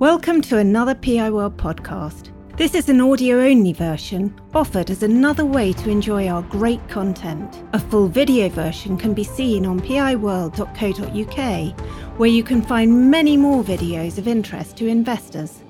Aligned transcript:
Welcome 0.00 0.42
to 0.42 0.58
another 0.58 0.96
PI 0.96 1.30
World 1.30 1.56
podcast. 1.56 2.32
This 2.56 2.74
is 2.74 2.88
an 2.88 3.00
audio 3.00 3.42
only 3.42 3.72
version 3.72 4.34
offered 4.52 4.90
as 4.90 5.04
another 5.04 5.44
way 5.44 5.72
to 5.74 5.88
enjoy 5.88 6.26
our 6.26 6.42
great 6.42 6.86
content. 6.88 7.62
A 7.74 7.78
full 7.78 8.08
video 8.08 8.48
version 8.48 8.98
can 8.98 9.14
be 9.14 9.22
seen 9.22 9.64
on 9.64 9.78
piworld.co.uk, 9.78 11.78
where 12.18 12.28
you 12.28 12.42
can 12.42 12.60
find 12.60 13.08
many 13.08 13.36
more 13.36 13.62
videos 13.62 14.18
of 14.18 14.26
interest 14.26 14.76
to 14.78 14.88
investors. 14.88 15.62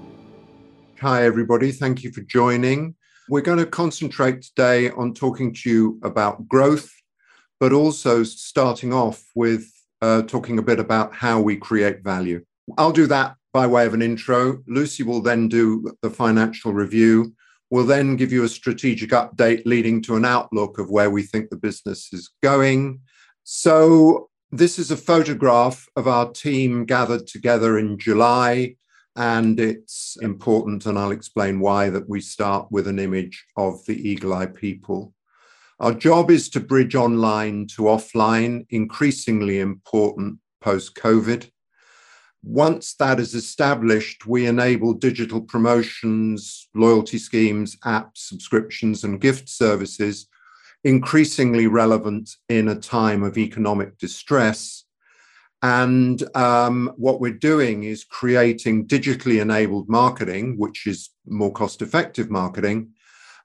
Hi, 1.03 1.25
everybody. 1.25 1.71
Thank 1.71 2.03
you 2.03 2.11
for 2.11 2.23
joining. 2.23 2.95
We're 3.29 3.43
going 3.43 3.59
to 3.59 3.67
concentrate 3.67 4.41
today 4.41 4.89
on 4.89 5.13
talking 5.13 5.53
to 5.53 5.71
you 5.71 6.01
about 6.03 6.49
growth, 6.49 6.91
but 7.61 7.75
also 7.75 8.23
starting 8.23 8.91
off 8.91 9.23
with 9.35 9.71
uh, 10.01 10.23
talking 10.23 10.59
a 10.59 10.63
bit 10.63 10.81
about 10.81 11.15
how 11.15 11.43
we 11.43 11.57
create 11.57 12.03
value. 12.03 12.43
I'll 12.79 12.91
do 12.91 13.07
that 13.09 13.37
by 13.55 13.69
way 13.69 13.87
of 13.87 13.95
an 13.95 14.03
intro. 14.03 14.63
Lucy 14.67 15.05
will 15.05 15.23
then 15.23 15.49
do 15.49 15.97
the 16.03 16.11
financial 16.11 16.75
review. 16.75 17.33
We'll 17.71 17.87
then 17.87 18.17
give 18.17 18.33
you 18.33 18.43
a 18.43 18.49
strategic 18.49 19.11
update 19.11 19.63
leading 19.65 20.03
to 20.03 20.17
an 20.17 20.25
outlook 20.25 20.79
of 20.79 20.91
where 20.91 21.09
we 21.09 21.23
think 21.23 21.49
the 21.49 21.57
business 21.57 22.13
is 22.13 22.31
going. 22.43 23.01
So, 23.45 24.29
this 24.51 24.79
is 24.79 24.91
a 24.91 24.97
photograph 24.97 25.89
of 25.97 26.07
our 26.07 26.31
team 26.31 26.85
gathered 26.85 27.27
together 27.27 27.79
in 27.79 27.99
July. 27.99 28.77
And 29.17 29.59
it's 29.61 30.17
important, 30.21 30.87
and 30.87 30.99
I'll 30.99 31.13
explain 31.13 31.61
why, 31.61 31.91
that 31.91 32.09
we 32.09 32.21
start 32.21 32.67
with 32.73 32.89
an 32.89 32.99
image 32.99 33.45
of 33.57 33.85
the 33.87 33.97
Eagle 33.97 34.35
Eye 34.35 34.47
people. 34.47 35.13
Our 35.79 35.95
job 35.95 36.31
is 36.31 36.49
to 36.51 36.61
bridge 36.61 36.97
online 36.97 37.69
to 37.77 37.83
offline, 37.83 38.67
increasingly 38.71 39.61
important 39.61 40.39
post 40.61 40.97
COVID. 40.97 41.51
Once 42.45 42.95
that 42.97 43.19
is 43.19 43.35
established, 43.35 44.27
we 44.27 44.47
enable 44.47 44.93
digital 44.93 45.41
promotions, 45.41 46.69
loyalty 46.75 47.17
schemes, 47.17 47.75
apps, 47.85 48.19
subscriptions, 48.19 49.03
and 49.03 49.21
gift 49.21 49.49
services 49.49 50.27
increasingly 50.85 51.67
relevant 51.67 52.37
in 52.51 52.69
a 52.69 52.75
time 52.79 53.23
of 53.23 53.39
economic 53.39 53.97
distress. 53.97 54.85
And 55.63 56.23
um, 56.37 56.93
what 56.97 57.21
we're 57.21 57.33
doing 57.33 57.85
is 57.85 58.05
creating 58.05 58.87
digitally 58.87 59.41
enabled 59.41 59.89
marketing, 59.89 60.59
which 60.59 60.87
is 60.87 61.09
more 61.27 61.51
cost 61.53 61.81
effective 61.81 62.31
marketing, 62.31 62.91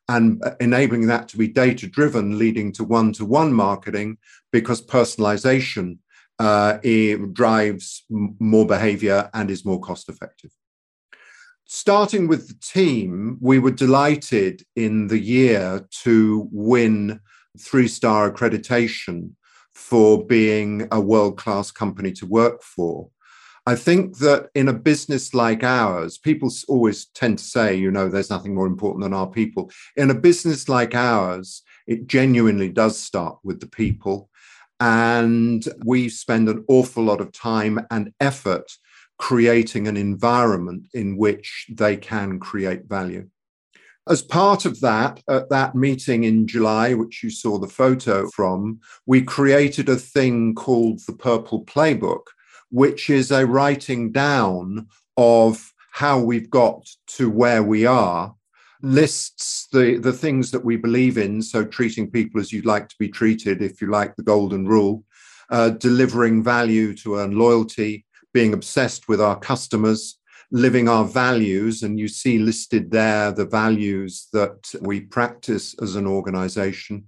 and 0.10 0.44
enabling 0.60 1.08
that 1.08 1.30
to 1.30 1.38
be 1.38 1.48
data 1.48 1.88
driven, 1.88 2.38
leading 2.38 2.74
to 2.74 2.84
one 2.84 3.14
to 3.14 3.24
one 3.24 3.54
marketing 3.54 4.18
because 4.52 4.82
personalization 4.82 6.00
uh, 6.40 6.80
it 6.84 7.34
drives 7.34 8.06
more 8.10 8.66
behavior 8.66 9.30
and 9.34 9.52
is 9.52 9.66
more 9.66 9.80
cost 9.80 10.10
effective. 10.10 10.52
Starting 11.66 12.28
with 12.28 12.48
the 12.48 12.58
team, 12.62 13.38
we 13.42 13.60
were 13.60 13.72
delighted 13.72 14.64
in 14.76 15.08
the 15.08 15.20
year 15.20 15.88
to 15.92 16.50
win 16.52 17.20
three 17.60 17.88
star 17.88 18.32
accreditation 18.32 19.32
for 19.74 20.26
being 20.26 20.88
a 20.92 21.00
world 21.00 21.38
class 21.38 21.72
company 21.72 22.12
to 22.12 22.26
work 22.26 22.64
for. 22.64 23.10
I 23.66 23.76
think 23.76 24.18
that 24.18 24.50
in 24.56 24.68
a 24.68 24.74
business 24.74 25.34
like 25.34 25.64
ours, 25.64 26.18
people 26.18 26.50
always 26.68 27.06
tend 27.08 27.38
to 27.38 27.44
say, 27.44 27.76
you 27.76 27.92
know, 27.92 28.10
there's 28.10 28.30
nothing 28.30 28.56
more 28.56 28.66
important 28.66 29.04
than 29.04 29.14
our 29.14 29.28
people. 29.28 29.70
In 29.96 30.10
a 30.10 30.16
business 30.16 30.70
like 30.70 30.96
ours, 30.96 31.62
it 31.86 32.08
genuinely 32.08 32.70
does 32.70 33.00
start 33.00 33.38
with 33.44 33.60
the 33.60 33.68
people. 33.68 34.29
And 34.80 35.64
we 35.84 36.10
spend 36.10 36.48
an 36.48 36.64
awful 36.68 37.04
lot 37.04 37.22
of 37.22 37.32
time 37.32 37.86
and 37.92 38.14
effort 38.20 38.72
creating 39.18 39.88
an 39.88 39.98
environment 39.98 40.88
in 40.94 41.18
which 41.18 41.68
they 41.70 41.98
can 41.98 42.40
create 42.40 42.86
value. 42.88 43.28
As 44.08 44.24
part 44.24 44.66
of 44.66 44.80
that, 44.80 45.22
at 45.30 45.50
that 45.50 45.76
meeting 45.76 46.24
in 46.24 46.48
July, 46.48 46.94
which 46.96 47.22
you 47.22 47.30
saw 47.30 47.60
the 47.60 47.68
photo 47.68 48.28
from, 48.30 48.80
we 49.06 49.22
created 49.22 49.88
a 49.88 49.98
thing 49.98 50.56
called 50.56 51.02
the 51.06 51.14
Purple 51.14 51.64
Playbook, 51.66 52.24
which 52.72 53.10
is 53.10 53.30
a 53.30 53.46
writing 53.46 54.12
down 54.12 54.88
of 55.18 55.74
how 55.92 56.20
we've 56.20 56.50
got 56.50 56.88
to 57.08 57.30
where 57.30 57.62
we 57.62 57.86
are 57.86 58.34
lists 58.82 59.68
the, 59.72 59.98
the 59.98 60.14
things 60.14 60.52
that 60.52 60.64
we 60.64 60.78
believe 60.78 61.18
in. 61.18 61.42
So, 61.42 61.66
treating 61.66 62.10
people 62.10 62.40
as 62.40 62.52
you'd 62.52 62.66
like 62.66 62.90
to 62.90 62.96
be 63.00 63.10
treated, 63.10 63.62
if 63.62 63.82
you 63.82 63.90
like 63.90 64.16
the 64.16 64.24
golden 64.24 64.68
rule, 64.68 65.04
uh, 65.50 65.72
delivering 65.72 66.44
value 66.44 66.96
to 66.98 67.18
earn 67.18 67.38
loyalty, 67.38 68.06
being 68.34 68.54
obsessed 68.54 69.08
with 69.08 69.22
our 69.22 69.38
customers, 69.38 70.20
living 70.52 70.88
our 70.88 71.06
values. 71.06 71.84
And 71.84 72.00
you 72.00 72.08
see 72.08 72.40
listed 72.40 72.92
there 72.92 73.32
the 73.32 73.46
values 73.46 74.28
that 74.34 74.72
we 74.82 75.02
practice 75.02 75.76
as 75.82 75.96
an 75.96 76.08
organization 76.08 77.06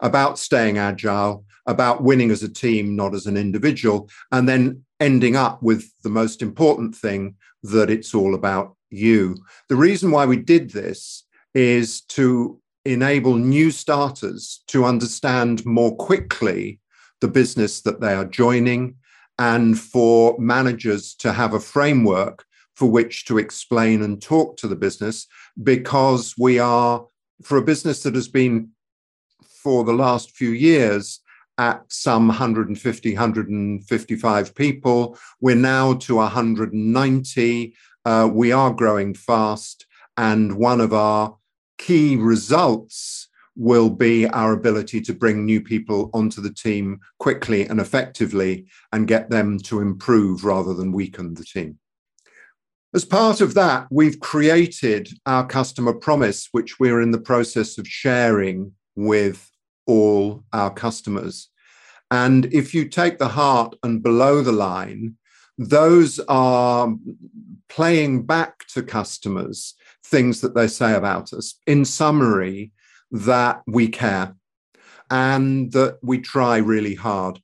about 0.00 0.38
staying 0.38 0.78
agile, 0.78 1.44
about 1.66 2.02
winning 2.02 2.30
as 2.30 2.42
a 2.42 2.48
team, 2.48 2.96
not 2.96 3.14
as 3.14 3.26
an 3.26 3.36
individual, 3.36 4.08
and 4.32 4.48
then 4.48 4.84
ending 5.00 5.36
up 5.36 5.62
with 5.62 5.90
the 6.02 6.10
most 6.10 6.42
important 6.42 6.94
thing 6.94 7.36
that 7.62 7.90
it's 7.90 8.14
all 8.14 8.34
about 8.34 8.76
you. 8.92 9.36
The 9.68 9.76
reason 9.76 10.10
why 10.10 10.26
we 10.26 10.36
did 10.36 10.70
this 10.70 11.24
is 11.54 12.02
to 12.02 12.60
enable 12.84 13.36
new 13.36 13.70
starters 13.70 14.62
to 14.68 14.84
understand 14.84 15.64
more 15.64 15.96
quickly 15.96 16.80
the 17.20 17.28
business 17.28 17.80
that 17.82 18.00
they 18.00 18.12
are 18.12 18.24
joining 18.24 18.96
and 19.38 19.78
for 19.78 20.36
managers 20.38 21.14
to 21.14 21.32
have 21.32 21.54
a 21.54 21.60
framework 21.60 22.44
for 22.74 22.90
which 22.90 23.24
to 23.26 23.38
explain 23.38 24.02
and 24.02 24.20
talk 24.20 24.56
to 24.56 24.66
the 24.66 24.76
business 24.76 25.26
because 25.62 26.34
we 26.38 26.58
are 26.58 27.06
for 27.42 27.58
a 27.58 27.62
business 27.62 28.02
that 28.02 28.14
has 28.14 28.28
been 28.28 28.70
for 29.62 29.84
the 29.84 29.92
last 29.92 30.32
few 30.32 30.50
years 30.50 31.20
at 31.58 31.84
some 31.88 32.28
150 32.28 33.12
155 33.12 34.54
people 34.54 35.18
we're 35.40 35.54
now 35.54 35.94
to 35.94 36.16
190 36.16 37.74
uh, 38.04 38.28
we 38.32 38.52
are 38.52 38.72
growing 38.72 39.14
fast. 39.14 39.86
And 40.16 40.56
one 40.56 40.80
of 40.80 40.92
our 40.92 41.36
key 41.78 42.16
results 42.16 43.28
will 43.56 43.90
be 43.90 44.26
our 44.28 44.52
ability 44.52 45.00
to 45.00 45.12
bring 45.12 45.44
new 45.44 45.60
people 45.60 46.10
onto 46.14 46.40
the 46.40 46.52
team 46.52 47.00
quickly 47.18 47.66
and 47.66 47.80
effectively 47.80 48.66
and 48.92 49.08
get 49.08 49.30
them 49.30 49.58
to 49.58 49.80
improve 49.80 50.44
rather 50.44 50.74
than 50.74 50.92
weaken 50.92 51.34
the 51.34 51.44
team. 51.44 51.78
As 52.94 53.04
part 53.04 53.40
of 53.40 53.54
that, 53.54 53.86
we've 53.90 54.20
created 54.20 55.08
our 55.24 55.46
customer 55.46 55.94
promise, 55.94 56.48
which 56.52 56.78
we're 56.78 57.00
in 57.00 57.10
the 57.10 57.20
process 57.20 57.78
of 57.78 57.88
sharing 57.88 58.72
with 58.96 59.50
all 59.86 60.44
our 60.52 60.70
customers. 60.70 61.48
And 62.10 62.46
if 62.52 62.74
you 62.74 62.88
take 62.88 63.18
the 63.18 63.28
heart 63.28 63.74
and 63.82 64.02
below 64.02 64.42
the 64.42 64.52
line, 64.52 65.16
those 65.58 66.18
are 66.28 66.94
playing 67.68 68.24
back 68.26 68.66
to 68.68 68.82
customers 68.82 69.74
things 70.04 70.40
that 70.40 70.54
they 70.54 70.68
say 70.68 70.94
about 70.94 71.32
us. 71.32 71.54
In 71.66 71.84
summary, 71.84 72.72
that 73.12 73.62
we 73.66 73.88
care 73.88 74.34
and 75.10 75.70
that 75.72 75.98
we 76.02 76.18
try 76.18 76.56
really 76.56 76.94
hard. 76.94 77.38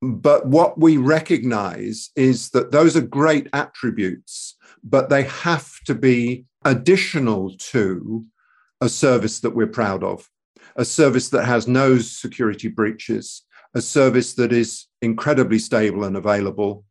But 0.00 0.46
what 0.46 0.78
we 0.78 0.96
recognize 0.96 2.10
is 2.14 2.50
that 2.50 2.70
those 2.70 2.96
are 2.96 3.00
great 3.00 3.48
attributes, 3.52 4.56
but 4.84 5.08
they 5.08 5.24
have 5.24 5.72
to 5.86 5.94
be 5.94 6.44
additional 6.64 7.56
to 7.56 8.24
a 8.80 8.88
service 8.88 9.40
that 9.40 9.56
we're 9.56 9.66
proud 9.66 10.04
of, 10.04 10.28
a 10.76 10.84
service 10.84 11.30
that 11.30 11.46
has 11.46 11.66
no 11.66 11.98
security 11.98 12.68
breaches, 12.68 13.42
a 13.74 13.80
service 13.80 14.34
that 14.34 14.52
is 14.52 14.86
incredibly 15.02 15.58
stable 15.58 16.04
and 16.04 16.16
available, 16.16 16.84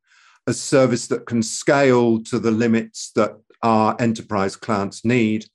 a 0.48 0.54
service 0.54 1.08
that 1.08 1.26
can 1.26 1.44
scale 1.44 2.24
to 2.24 2.40
the 2.40 2.52
limits 2.52 3.12
that 3.16 3.38
our 3.62 3.96
enterprise 4.00 4.56
clients 4.56 5.06
need, 5.06 5.46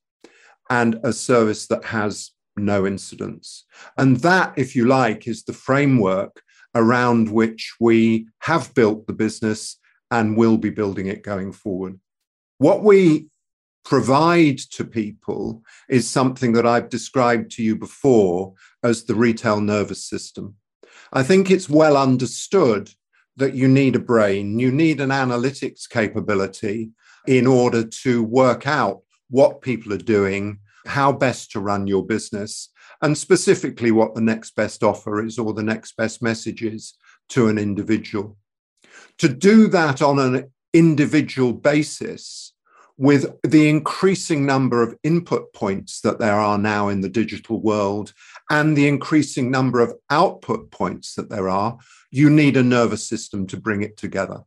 and 0.70 1.00
a 1.02 1.12
service 1.12 1.66
that 1.66 1.84
has 1.84 2.30
no 2.56 2.86
incidents. 2.86 3.64
And 3.96 4.18
that, 4.18 4.52
if 4.56 4.76
you 4.76 4.86
like, 4.86 5.26
is 5.26 5.44
the 5.44 5.52
framework 5.52 6.42
around 6.74 7.30
which 7.30 7.74
we 7.80 8.28
have 8.40 8.74
built 8.74 9.06
the 9.06 9.12
business 9.12 9.78
and 10.10 10.36
will 10.36 10.58
be 10.58 10.70
building 10.70 11.06
it 11.06 11.22
going 11.22 11.52
forward. 11.52 11.98
What 12.58 12.82
we 12.82 13.28
provide 13.84 14.58
to 14.58 14.84
people 14.84 15.62
is 15.88 16.08
something 16.08 16.52
that 16.52 16.66
I've 16.66 16.88
described 16.88 17.50
to 17.52 17.62
you 17.62 17.76
before 17.76 18.54
as 18.82 19.04
the 19.04 19.14
retail 19.14 19.60
nervous 19.60 20.04
system. 20.04 20.56
I 21.12 21.22
think 21.22 21.50
it's 21.50 21.68
well 21.68 21.96
understood 21.96 22.90
that 23.36 23.54
you 23.54 23.68
need 23.68 23.96
a 23.96 24.00
brain, 24.00 24.58
you 24.58 24.70
need 24.70 25.00
an 25.00 25.10
analytics 25.10 25.88
capability 25.88 26.90
in 27.26 27.46
order 27.46 27.84
to 27.84 28.22
work 28.22 28.66
out 28.66 29.02
what 29.30 29.62
people 29.62 29.92
are 29.92 29.98
doing, 29.98 30.58
how 30.86 31.12
best 31.12 31.50
to 31.52 31.60
run 31.60 31.86
your 31.86 32.04
business, 32.04 32.68
and 33.00 33.16
specifically 33.16 33.90
what 33.90 34.14
the 34.14 34.20
next 34.20 34.54
best 34.54 34.82
offer 34.82 35.24
is 35.24 35.38
or 35.38 35.52
the 35.52 35.62
next 35.62 35.96
best 35.96 36.22
message 36.22 36.62
is 36.62 36.94
to 37.28 37.48
an 37.48 37.58
individual. 37.58 38.36
To 39.18 39.28
do 39.28 39.68
that 39.68 40.02
on 40.02 40.18
an 40.18 40.52
individual 40.72 41.52
basis 41.52 42.51
with 43.02 43.26
the 43.42 43.68
increasing 43.68 44.46
number 44.46 44.80
of 44.80 44.96
input 45.02 45.52
points 45.52 46.02
that 46.02 46.20
there 46.20 46.36
are 46.36 46.56
now 46.56 46.86
in 46.86 47.00
the 47.00 47.08
digital 47.08 47.60
world 47.60 48.12
and 48.48 48.76
the 48.76 48.86
increasing 48.86 49.50
number 49.50 49.80
of 49.80 49.92
output 50.08 50.70
points 50.70 51.16
that 51.16 51.28
there 51.28 51.48
are, 51.48 51.76
you 52.12 52.30
need 52.30 52.56
a 52.56 52.62
nervous 52.62 53.04
system 53.04 53.44
to 53.44 53.56
bring 53.56 53.82
it 53.82 53.96
together. 53.96 54.44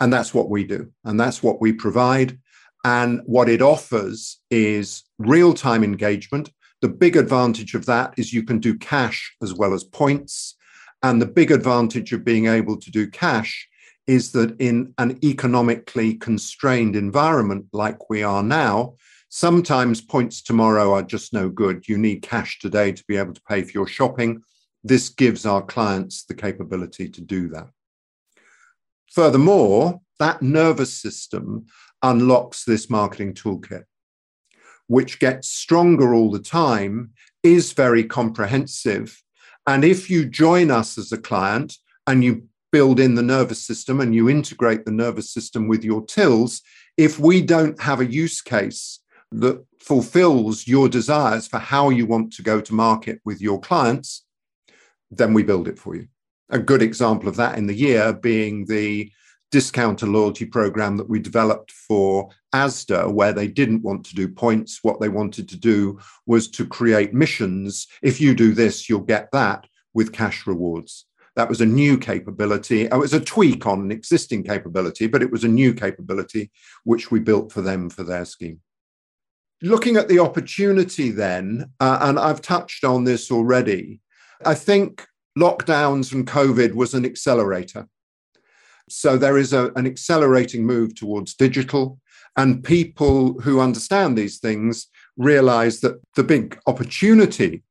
And 0.00 0.12
that's 0.12 0.34
what 0.34 0.50
we 0.50 0.64
do. 0.64 0.90
And 1.04 1.20
that's 1.20 1.40
what 1.40 1.60
we 1.60 1.72
provide. 1.72 2.36
And 2.84 3.20
what 3.26 3.48
it 3.48 3.62
offers 3.62 4.40
is 4.50 5.04
real 5.20 5.54
time 5.54 5.84
engagement. 5.84 6.50
The 6.80 6.88
big 6.88 7.16
advantage 7.16 7.74
of 7.76 7.86
that 7.86 8.12
is 8.16 8.32
you 8.32 8.42
can 8.42 8.58
do 8.58 8.76
cash 8.76 9.36
as 9.40 9.54
well 9.54 9.72
as 9.72 9.84
points. 9.84 10.56
And 11.04 11.22
the 11.22 11.26
big 11.26 11.52
advantage 11.52 12.12
of 12.12 12.24
being 12.24 12.46
able 12.46 12.76
to 12.76 12.90
do 12.90 13.08
cash 13.08 13.67
is 14.08 14.32
that 14.32 14.58
in 14.58 14.94
an 14.96 15.18
economically 15.22 16.14
constrained 16.14 16.96
environment 16.96 17.66
like 17.72 18.08
we 18.08 18.22
are 18.22 18.42
now, 18.42 18.94
sometimes 19.28 20.00
points 20.00 20.42
tomorrow 20.42 20.94
are 20.94 21.02
just 21.02 21.34
no 21.34 21.50
good. 21.50 21.86
You 21.86 21.98
need 21.98 22.22
cash 22.22 22.58
today 22.58 22.90
to 22.90 23.04
be 23.06 23.18
able 23.18 23.34
to 23.34 23.42
pay 23.46 23.62
for 23.62 23.70
your 23.72 23.86
shopping. 23.86 24.42
This 24.82 25.10
gives 25.10 25.44
our 25.44 25.60
clients 25.60 26.24
the 26.24 26.34
capability 26.34 27.10
to 27.10 27.20
do 27.20 27.48
that. 27.50 27.68
Furthermore, 29.12 30.00
that 30.18 30.40
nervous 30.40 30.94
system 30.94 31.66
unlocks 32.02 32.64
this 32.64 32.88
marketing 32.88 33.34
toolkit, 33.34 33.84
which 34.86 35.18
gets 35.18 35.50
stronger 35.50 36.14
all 36.14 36.30
the 36.30 36.38
time, 36.38 37.10
is 37.42 37.72
very 37.72 38.04
comprehensive. 38.04 39.22
And 39.66 39.84
if 39.84 40.08
you 40.08 40.24
join 40.24 40.70
us 40.70 40.96
as 40.96 41.12
a 41.12 41.18
client 41.18 41.76
and 42.06 42.24
you 42.24 42.47
build 42.70 43.00
in 43.00 43.14
the 43.14 43.22
nervous 43.22 43.64
system 43.64 44.00
and 44.00 44.14
you 44.14 44.28
integrate 44.28 44.84
the 44.84 44.92
nervous 44.92 45.30
system 45.32 45.68
with 45.68 45.84
your 45.84 46.04
tills, 46.04 46.62
if 46.96 47.18
we 47.18 47.40
don't 47.40 47.80
have 47.80 48.00
a 48.00 48.06
use 48.06 48.40
case 48.40 49.00
that 49.32 49.64
fulfills 49.80 50.66
your 50.66 50.88
desires 50.88 51.46
for 51.46 51.58
how 51.58 51.90
you 51.90 52.06
want 52.06 52.32
to 52.32 52.42
go 52.42 52.60
to 52.60 52.74
market 52.74 53.20
with 53.24 53.40
your 53.40 53.60
clients, 53.60 54.24
then 55.10 55.32
we 55.32 55.42
build 55.42 55.68
it 55.68 55.78
for 55.78 55.94
you. 55.94 56.06
A 56.50 56.58
good 56.58 56.82
example 56.82 57.28
of 57.28 57.36
that 57.36 57.58
in 57.58 57.66
the 57.66 57.74
year 57.74 58.12
being 58.12 58.66
the 58.66 59.10
discounter 59.50 60.06
loyalty 60.06 60.44
program 60.44 60.96
that 60.96 61.08
we 61.08 61.18
developed 61.18 61.72
for 61.72 62.28
Asda, 62.54 63.10
where 63.10 63.32
they 63.32 63.48
didn't 63.48 63.82
want 63.82 64.04
to 64.06 64.14
do 64.14 64.28
points. 64.28 64.80
What 64.82 65.00
they 65.00 65.08
wanted 65.08 65.48
to 65.48 65.56
do 65.56 65.98
was 66.26 66.48
to 66.50 66.66
create 66.66 67.14
missions. 67.14 67.86
If 68.02 68.20
you 68.20 68.34
do 68.34 68.52
this, 68.52 68.88
you'll 68.88 69.00
get 69.00 69.30
that 69.32 69.66
with 69.94 70.12
cash 70.12 70.46
rewards. 70.46 71.06
That 71.38 71.48
was 71.48 71.62
a 71.62 71.66
new 71.66 71.96
capability. 71.96 72.82
It 72.82 72.94
was 72.94 73.14
a 73.14 73.20
tweak 73.20 73.64
on 73.64 73.80
an 73.80 73.90
existing 73.90 74.42
capability, 74.42 75.06
but 75.06 75.22
it 75.22 75.30
was 75.30 75.44
a 75.44 75.48
new 75.48 75.72
capability 75.72 76.50
which 76.84 77.10
we 77.10 77.20
built 77.20 77.50
for 77.50 77.62
them 77.62 77.88
for 77.88 78.02
their 78.02 78.26
scheme. 78.26 78.60
Looking 79.62 79.96
at 79.96 80.08
the 80.08 80.18
opportunity, 80.18 81.10
then, 81.10 81.70
uh, 81.80 81.98
and 82.02 82.18
I've 82.18 82.42
touched 82.42 82.84
on 82.84 83.04
this 83.04 83.30
already, 83.30 84.00
I 84.44 84.54
think 84.54 85.06
lockdowns 85.38 86.12
and 86.12 86.26
COVID 86.26 86.74
was 86.74 86.92
an 86.92 87.06
accelerator 87.06 87.88
so 88.90 89.16
there 89.16 89.38
is 89.38 89.52
a, 89.52 89.70
an 89.76 89.86
accelerating 89.86 90.64
move 90.64 90.94
towards 90.94 91.34
digital, 91.34 92.00
and 92.36 92.64
people 92.64 93.40
who 93.40 93.60
understand 93.60 94.16
these 94.16 94.38
things 94.38 94.86
realize 95.16 95.80
that 95.80 96.00
the 96.14 96.24
big 96.24 96.58
opportunity 96.66 97.62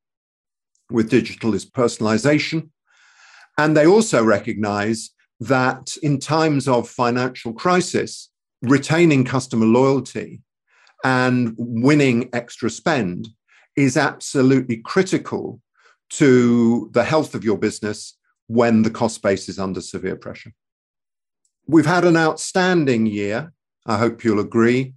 with 0.90 1.10
digital 1.10 1.54
is 1.54 1.68
personalization. 1.68 2.70
And 3.58 3.76
they 3.76 3.86
also 3.86 4.24
recognize 4.24 5.10
that 5.40 5.96
in 6.02 6.20
times 6.20 6.68
of 6.68 6.88
financial 6.88 7.52
crisis, 7.52 8.30
retaining 8.62 9.24
customer 9.24 9.66
loyalty 9.66 10.40
and 11.04 11.54
winning 11.58 12.30
extra 12.32 12.70
spend 12.70 13.28
is 13.76 13.96
absolutely 13.96 14.78
critical 14.78 15.60
to 16.10 16.88
the 16.92 17.04
health 17.04 17.34
of 17.34 17.44
your 17.44 17.58
business 17.58 18.16
when 18.46 18.82
the 18.82 18.90
cost 18.90 19.22
base 19.22 19.48
is 19.48 19.58
under 19.58 19.80
severe 19.80 20.16
pressure. 20.16 20.52
We've 21.66 21.86
had 21.86 22.04
an 22.04 22.16
outstanding 22.16 23.06
year. 23.06 23.52
I 23.84 23.98
hope 23.98 24.24
you'll 24.24 24.40
agree. 24.40 24.94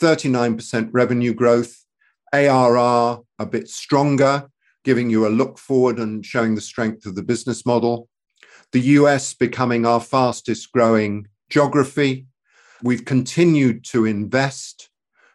39% 0.00 0.90
revenue 0.92 1.34
growth, 1.34 1.84
ARR 2.32 3.20
a 3.38 3.46
bit 3.46 3.68
stronger, 3.68 4.48
giving 4.84 5.10
you 5.10 5.26
a 5.26 5.28
look 5.28 5.58
forward 5.58 5.98
and 5.98 6.24
showing 6.24 6.54
the 6.54 6.60
strength 6.60 7.06
of 7.06 7.14
the 7.14 7.22
business 7.22 7.66
model. 7.66 8.08
The 8.72 8.80
US 8.80 9.34
becoming 9.34 9.86
our 9.86 10.00
fastest 10.00 10.70
growing 10.72 11.26
geography. 11.48 12.26
We've 12.82 13.04
continued 13.04 13.84
to 13.86 14.04
invest 14.04 14.90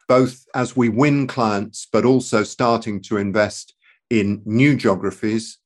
both 0.08 0.46
as 0.56 0.76
we 0.76 0.90
win 0.90 1.28
clients, 1.28 1.88
but 1.92 2.06
also 2.06 2.44
starting 2.44 3.02
to 3.04 3.18
invest 3.18 3.76
in 4.10 4.42
new 4.46 4.76
geographies. 4.76 5.58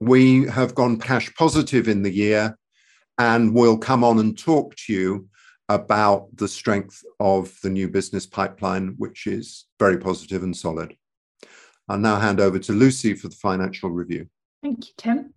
We 0.00 0.46
have 0.46 0.74
gone 0.74 0.98
cash 0.98 1.34
positive 1.34 1.88
in 1.88 2.02
the 2.02 2.12
year 2.12 2.58
and 3.18 3.54
we'll 3.54 3.78
come 3.78 4.04
on 4.04 4.18
and 4.18 4.38
talk 4.38 4.76
to 4.76 4.92
you 4.92 5.28
about 5.68 6.28
the 6.36 6.48
strength 6.48 7.02
of 7.18 7.58
the 7.62 7.70
new 7.70 7.88
business 7.88 8.26
pipeline, 8.26 8.94
which 8.98 9.26
is 9.26 9.66
very 9.78 9.98
positive 9.98 10.42
and 10.42 10.56
solid. 10.56 10.94
I'll 11.88 11.98
now 11.98 12.18
hand 12.18 12.40
over 12.40 12.58
to 12.58 12.72
Lucy 12.72 13.14
for 13.14 13.28
the 13.28 13.36
financial 13.36 13.90
review. 13.90 14.28
Thank 14.62 14.86
you, 14.88 14.92
Tim. 14.96 15.34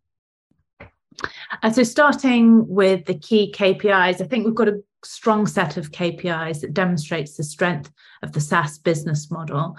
Uh, 1.62 1.72
so, 1.72 1.84
starting 1.84 2.68
with 2.68 3.06
the 3.06 3.18
key 3.18 3.54
KPIs, 3.56 4.22
I 4.22 4.26
think 4.26 4.46
we've 4.46 4.56
got 4.56 4.70
a 4.70 4.82
strong 5.04 5.48
set 5.48 5.78
of 5.78 5.92
KPIs 5.92 6.62
that 6.62 6.74
demonstrates 6.74 7.38
the 7.38 7.44
strength 7.44 7.92
of 8.22 8.32
the 8.32 8.42
SaaS 8.42 8.78
business 8.78 9.32
model, 9.32 9.78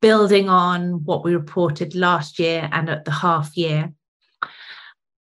building 0.00 0.48
on 0.48 1.04
what 1.04 1.24
we 1.24 1.34
reported 1.34 1.94
last 1.94 2.38
year 2.38 2.68
and 2.72 2.88
at 2.88 3.04
the 3.04 3.10
half 3.10 3.56
year. 3.56 3.92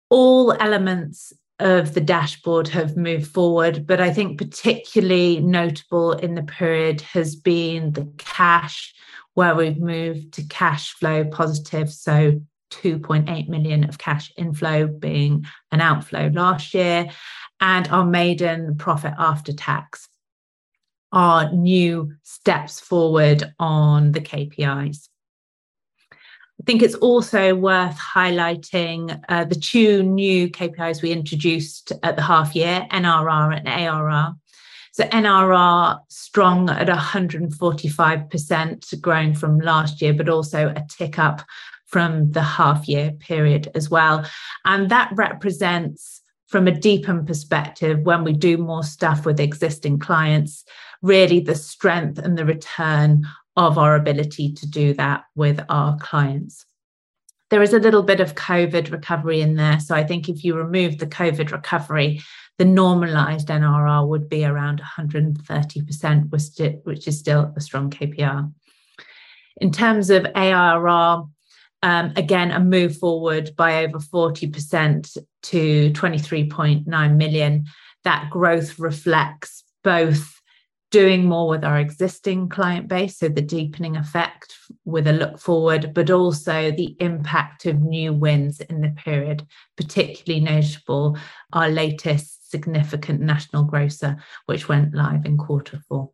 All 0.08 0.52
elements 0.52 1.32
of 1.58 1.94
the 1.94 2.00
dashboard 2.00 2.68
have 2.68 2.96
moved 2.96 3.30
forward, 3.30 3.86
but 3.86 4.00
I 4.00 4.12
think 4.12 4.38
particularly 4.38 5.40
notable 5.40 6.12
in 6.12 6.34
the 6.34 6.42
period 6.42 7.02
has 7.02 7.36
been 7.36 7.92
the 7.92 8.10
cash, 8.16 8.94
where 9.34 9.54
we've 9.54 9.80
moved 9.80 10.34
to 10.34 10.42
cash 10.44 10.92
flow 10.94 11.24
positive. 11.24 11.90
So 11.90 12.40
2.8 12.70 13.48
million 13.48 13.84
of 13.84 13.98
cash 13.98 14.32
inflow 14.36 14.86
being 14.86 15.44
an 15.72 15.80
outflow 15.80 16.30
last 16.32 16.72
year, 16.72 17.10
and 17.60 17.88
our 17.88 18.04
maiden 18.04 18.76
profit 18.76 19.12
after 19.18 19.52
tax 19.52 20.08
are 21.12 21.52
new 21.52 22.12
steps 22.22 22.78
forward 22.80 23.52
on 23.58 24.12
the 24.12 24.20
KPIs. 24.20 25.08
I 26.12 26.62
think 26.66 26.82
it's 26.82 26.94
also 26.96 27.54
worth 27.54 27.98
highlighting 27.98 29.18
uh, 29.28 29.44
the 29.44 29.54
two 29.54 30.02
new 30.02 30.50
KPIs 30.50 31.02
we 31.02 31.10
introduced 31.10 31.92
at 32.02 32.16
the 32.16 32.22
half 32.22 32.54
year 32.54 32.86
NRR 32.92 33.56
and 33.56 33.68
ARR. 33.68 34.34
So, 34.92 35.04
NRR 35.04 36.00
strong 36.08 36.68
at 36.68 36.88
145%, 36.88 39.00
growing 39.00 39.34
from 39.34 39.60
last 39.60 40.02
year, 40.02 40.12
but 40.12 40.28
also 40.28 40.68
a 40.68 40.84
tick 40.88 41.16
up 41.18 41.42
from 41.86 42.32
the 42.32 42.42
half 42.42 42.88
year 42.88 43.12
period 43.12 43.70
as 43.74 43.88
well. 43.90 44.26
And 44.64 44.90
that 44.90 45.12
represents, 45.14 46.22
from 46.46 46.68
a 46.68 46.72
deepen 46.72 47.26
perspective, 47.26 48.00
when 48.00 48.24
we 48.24 48.32
do 48.32 48.56
more 48.58 48.82
stuff 48.82 49.26
with 49.26 49.40
existing 49.40 49.98
clients, 49.98 50.64
really 51.02 51.40
the 51.40 51.54
strength 51.54 52.18
and 52.18 52.36
the 52.36 52.44
return 52.44 53.24
of 53.56 53.78
our 53.78 53.96
ability 53.96 54.52
to 54.52 54.68
do 54.68 54.92
that 54.94 55.24
with 55.34 55.60
our 55.68 55.96
clients. 55.98 56.66
There 57.50 57.62
is 57.62 57.72
a 57.72 57.80
little 57.80 58.04
bit 58.04 58.20
of 58.20 58.36
COVID 58.36 58.92
recovery 58.92 59.40
in 59.40 59.56
there. 59.56 59.80
So 59.80 59.94
I 59.94 60.04
think 60.04 60.28
if 60.28 60.44
you 60.44 60.54
remove 60.54 60.98
the 60.98 61.06
COVID 61.06 61.50
recovery, 61.50 62.22
the 62.60 62.66
normalized 62.66 63.48
NRR 63.48 64.06
would 64.06 64.28
be 64.28 64.44
around 64.44 64.82
130%, 64.82 66.84
which 66.84 67.08
is 67.08 67.18
still 67.18 67.54
a 67.56 67.60
strong 67.62 67.88
KPI. 67.88 68.52
In 69.62 69.72
terms 69.72 70.10
of 70.10 70.26
ARR, 70.34 71.24
um, 71.82 72.12
again, 72.16 72.50
a 72.50 72.60
move 72.60 72.98
forward 72.98 73.56
by 73.56 73.86
over 73.86 73.98
40% 73.98 75.16
to 75.44 75.90
23.9 75.90 77.16
million. 77.16 77.64
That 78.04 78.28
growth 78.28 78.78
reflects 78.78 79.64
both 79.82 80.30
doing 80.90 81.24
more 81.24 81.48
with 81.48 81.64
our 81.64 81.78
existing 81.78 82.50
client 82.50 82.88
base, 82.88 83.16
so 83.16 83.30
the 83.30 83.40
deepening 83.40 83.96
effect 83.96 84.54
with 84.84 85.06
a 85.06 85.14
look 85.14 85.38
forward, 85.38 85.94
but 85.94 86.10
also 86.10 86.70
the 86.70 86.94
impact 87.00 87.64
of 87.64 87.80
new 87.80 88.12
wins 88.12 88.60
in 88.60 88.82
the 88.82 88.90
period, 88.90 89.46
particularly 89.78 90.44
notable 90.44 91.16
our 91.54 91.70
latest 91.70 92.39
significant 92.50 93.20
national 93.20 93.64
grocer, 93.64 94.16
which 94.46 94.68
went 94.68 94.94
live 94.94 95.24
in 95.24 95.36
quarter 95.36 95.80
four. 95.88 96.10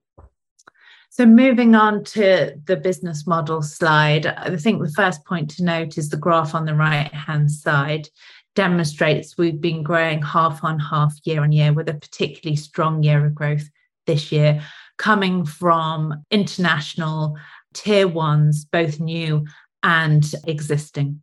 So, 1.10 1.24
moving 1.24 1.74
on 1.74 2.04
to 2.04 2.60
the 2.66 2.76
business 2.76 3.26
model 3.26 3.62
slide, 3.62 4.26
I 4.26 4.54
think 4.56 4.82
the 4.82 4.92
first 4.92 5.24
point 5.24 5.48
to 5.52 5.64
note 5.64 5.96
is 5.96 6.10
the 6.10 6.16
graph 6.16 6.54
on 6.54 6.66
the 6.66 6.74
right 6.74 7.12
hand 7.12 7.50
side 7.50 8.08
demonstrates 8.54 9.38
we've 9.38 9.60
been 9.60 9.82
growing 9.82 10.22
half 10.22 10.64
on 10.64 10.78
half 10.78 11.14
year 11.24 11.42
on 11.42 11.52
year 11.52 11.72
with 11.72 11.88
a 11.88 11.94
particularly 11.94 12.56
strong 12.56 13.02
year 13.02 13.24
of 13.24 13.34
growth 13.34 13.68
this 14.06 14.32
year, 14.32 14.62
coming 14.98 15.44
from 15.44 16.24
international 16.30 17.36
tier 17.74 18.08
ones, 18.08 18.64
both 18.64 19.00
new 19.00 19.46
and 19.82 20.34
existing. 20.46 21.22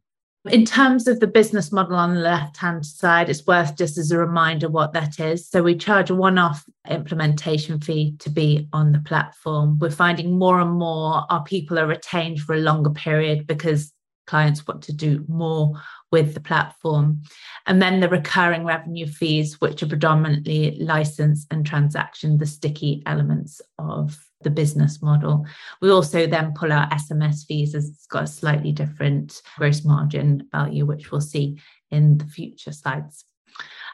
In 0.49 0.65
terms 0.65 1.07
of 1.07 1.21
the 1.21 1.27
business 1.27 1.71
model 1.71 1.95
on 1.95 2.15
the 2.15 2.19
left 2.19 2.57
hand 2.57 2.85
side, 2.85 3.29
it's 3.29 3.47
worth 3.47 3.77
just 3.77 3.97
as 3.97 4.11
a 4.11 4.17
reminder 4.17 4.67
what 4.67 4.91
that 4.91 5.17
is. 5.17 5.47
So, 5.47 5.63
we 5.63 5.75
charge 5.75 6.09
a 6.09 6.15
one 6.15 6.37
off 6.37 6.65
implementation 6.89 7.79
fee 7.79 8.15
to 8.19 8.29
be 8.29 8.67
on 8.73 8.91
the 8.91 8.99
platform. 8.99 9.79
We're 9.79 9.89
finding 9.89 10.37
more 10.37 10.59
and 10.59 10.71
more 10.71 11.25
our 11.29 11.43
people 11.45 11.79
are 11.79 11.87
retained 11.87 12.41
for 12.41 12.55
a 12.55 12.59
longer 12.59 12.89
period 12.89 13.47
because 13.47 13.93
clients 14.27 14.67
want 14.67 14.83
to 14.83 14.93
do 14.93 15.23
more 15.29 15.73
with 16.11 16.33
the 16.33 16.41
platform. 16.41 17.23
And 17.65 17.81
then 17.81 18.01
the 18.01 18.09
recurring 18.09 18.65
revenue 18.65 19.07
fees, 19.07 19.61
which 19.61 19.81
are 19.81 19.87
predominantly 19.87 20.77
license 20.79 21.47
and 21.51 21.65
transaction, 21.65 22.37
the 22.37 22.45
sticky 22.45 23.01
elements 23.05 23.61
of 23.79 24.17
the 24.43 24.49
business 24.49 25.01
model. 25.01 25.45
We 25.81 25.89
also 25.89 26.27
then 26.27 26.53
pull 26.53 26.71
out 26.71 26.91
SMS 26.91 27.45
fees 27.45 27.75
as 27.75 27.89
it's 27.89 28.07
got 28.07 28.23
a 28.23 28.27
slightly 28.27 28.71
different 28.71 29.41
gross 29.57 29.83
margin 29.83 30.47
value, 30.51 30.85
which 30.85 31.11
we'll 31.11 31.21
see 31.21 31.59
in 31.91 32.17
the 32.17 32.25
future 32.25 32.71
slides. 32.71 33.25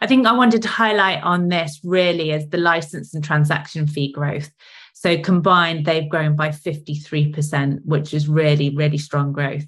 I 0.02 0.08
think 0.08 0.26
I 0.26 0.32
wanted 0.32 0.62
to 0.62 0.70
highlight 0.70 1.24
on 1.24 1.50
this 1.50 1.82
really 1.84 2.32
is 2.32 2.48
the 2.50 2.58
license 2.58 3.14
and 3.14 3.24
transaction 3.24 3.86
fee 3.88 4.12
growth. 4.12 4.50
So 4.94 5.22
combined, 5.22 5.86
they've 5.86 6.10
grown 6.10 6.36
by 6.36 6.50
53%, 6.50 7.86
which 7.86 8.14
is 8.14 8.28
really, 8.28 8.70
really 8.76 8.98
strong 8.98 9.32
growth. 9.32 9.66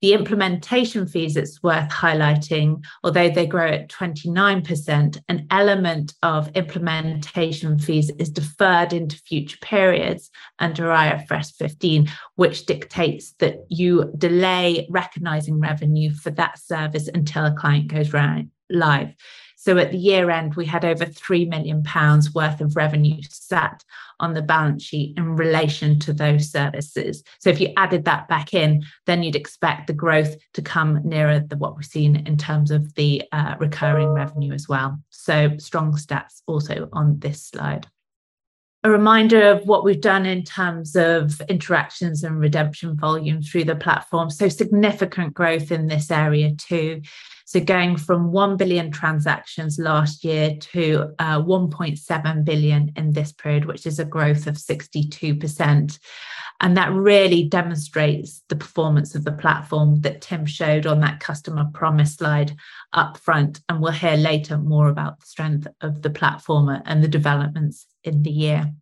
The 0.00 0.12
implementation 0.12 1.08
fees, 1.08 1.36
it's 1.36 1.60
worth 1.60 1.90
highlighting, 1.90 2.84
although 3.02 3.28
they 3.28 3.46
grow 3.46 3.66
at 3.66 3.88
29%, 3.88 5.20
an 5.28 5.46
element 5.50 6.14
of 6.22 6.48
implementation 6.54 7.80
fees 7.80 8.10
is 8.18 8.30
deferred 8.30 8.92
into 8.92 9.16
future 9.16 9.58
periods 9.60 10.30
under 10.60 10.84
IFRS 10.84 11.52
15, 11.56 12.08
which 12.36 12.66
dictates 12.66 13.32
that 13.40 13.56
you 13.68 14.12
delay 14.16 14.86
recognizing 14.88 15.58
revenue 15.58 16.12
for 16.12 16.30
that 16.30 16.60
service 16.60 17.08
until 17.12 17.46
a 17.46 17.52
client 17.52 17.88
goes 17.88 18.12
live. 18.70 19.14
So 19.60 19.76
at 19.76 19.90
the 19.90 19.98
year 19.98 20.30
end, 20.30 20.54
we 20.54 20.66
had 20.66 20.84
over 20.84 21.04
£3 21.04 21.48
million 21.48 21.82
worth 22.32 22.60
of 22.60 22.76
revenue 22.76 23.20
sat 23.28 23.82
on 24.20 24.34
the 24.34 24.40
balance 24.40 24.84
sheet 24.84 25.18
in 25.18 25.34
relation 25.34 25.98
to 25.98 26.12
those 26.12 26.48
services. 26.48 27.24
So 27.40 27.50
if 27.50 27.60
you 27.60 27.72
added 27.76 28.04
that 28.04 28.28
back 28.28 28.54
in, 28.54 28.84
then 29.06 29.24
you'd 29.24 29.34
expect 29.34 29.88
the 29.88 29.92
growth 29.92 30.36
to 30.54 30.62
come 30.62 31.00
nearer 31.02 31.40
the, 31.40 31.56
what 31.56 31.76
we've 31.76 31.84
seen 31.84 32.24
in 32.24 32.36
terms 32.36 32.70
of 32.70 32.94
the 32.94 33.24
uh, 33.32 33.56
recurring 33.58 34.10
revenue 34.10 34.52
as 34.52 34.68
well. 34.68 34.96
So 35.10 35.56
strong 35.58 35.92
stats 35.94 36.40
also 36.46 36.88
on 36.92 37.18
this 37.18 37.42
slide 37.42 37.88
a 38.84 38.90
reminder 38.90 39.42
of 39.42 39.66
what 39.66 39.84
we've 39.84 40.00
done 40.00 40.24
in 40.24 40.44
terms 40.44 40.94
of 40.94 41.40
interactions 41.48 42.22
and 42.22 42.38
redemption 42.38 42.96
volume 42.96 43.42
through 43.42 43.64
the 43.64 43.74
platform. 43.74 44.30
So, 44.30 44.48
significant 44.48 45.34
growth 45.34 45.72
in 45.72 45.88
this 45.88 46.10
area 46.10 46.52
too. 46.54 47.02
So, 47.48 47.60
going 47.60 47.96
from 47.96 48.30
1 48.30 48.58
billion 48.58 48.90
transactions 48.90 49.78
last 49.78 50.22
year 50.22 50.54
to 50.72 51.14
uh, 51.18 51.40
1.7 51.40 52.44
billion 52.44 52.92
in 52.94 53.14
this 53.14 53.32
period, 53.32 53.64
which 53.64 53.86
is 53.86 53.98
a 53.98 54.04
growth 54.04 54.46
of 54.46 54.56
62%. 54.56 55.98
And 56.60 56.76
that 56.76 56.92
really 56.92 57.44
demonstrates 57.44 58.42
the 58.50 58.56
performance 58.56 59.14
of 59.14 59.24
the 59.24 59.32
platform 59.32 60.02
that 60.02 60.20
Tim 60.20 60.44
showed 60.44 60.86
on 60.86 61.00
that 61.00 61.20
customer 61.20 61.64
promise 61.72 62.16
slide 62.16 62.54
up 62.92 63.16
front. 63.16 63.62
And 63.70 63.80
we'll 63.80 63.92
hear 63.92 64.16
later 64.16 64.58
more 64.58 64.90
about 64.90 65.20
the 65.20 65.26
strength 65.26 65.66
of 65.80 66.02
the 66.02 66.10
platform 66.10 66.68
and 66.68 67.02
the 67.02 67.08
developments 67.08 67.86
in 68.04 68.24
the 68.24 68.30
year. 68.30 68.74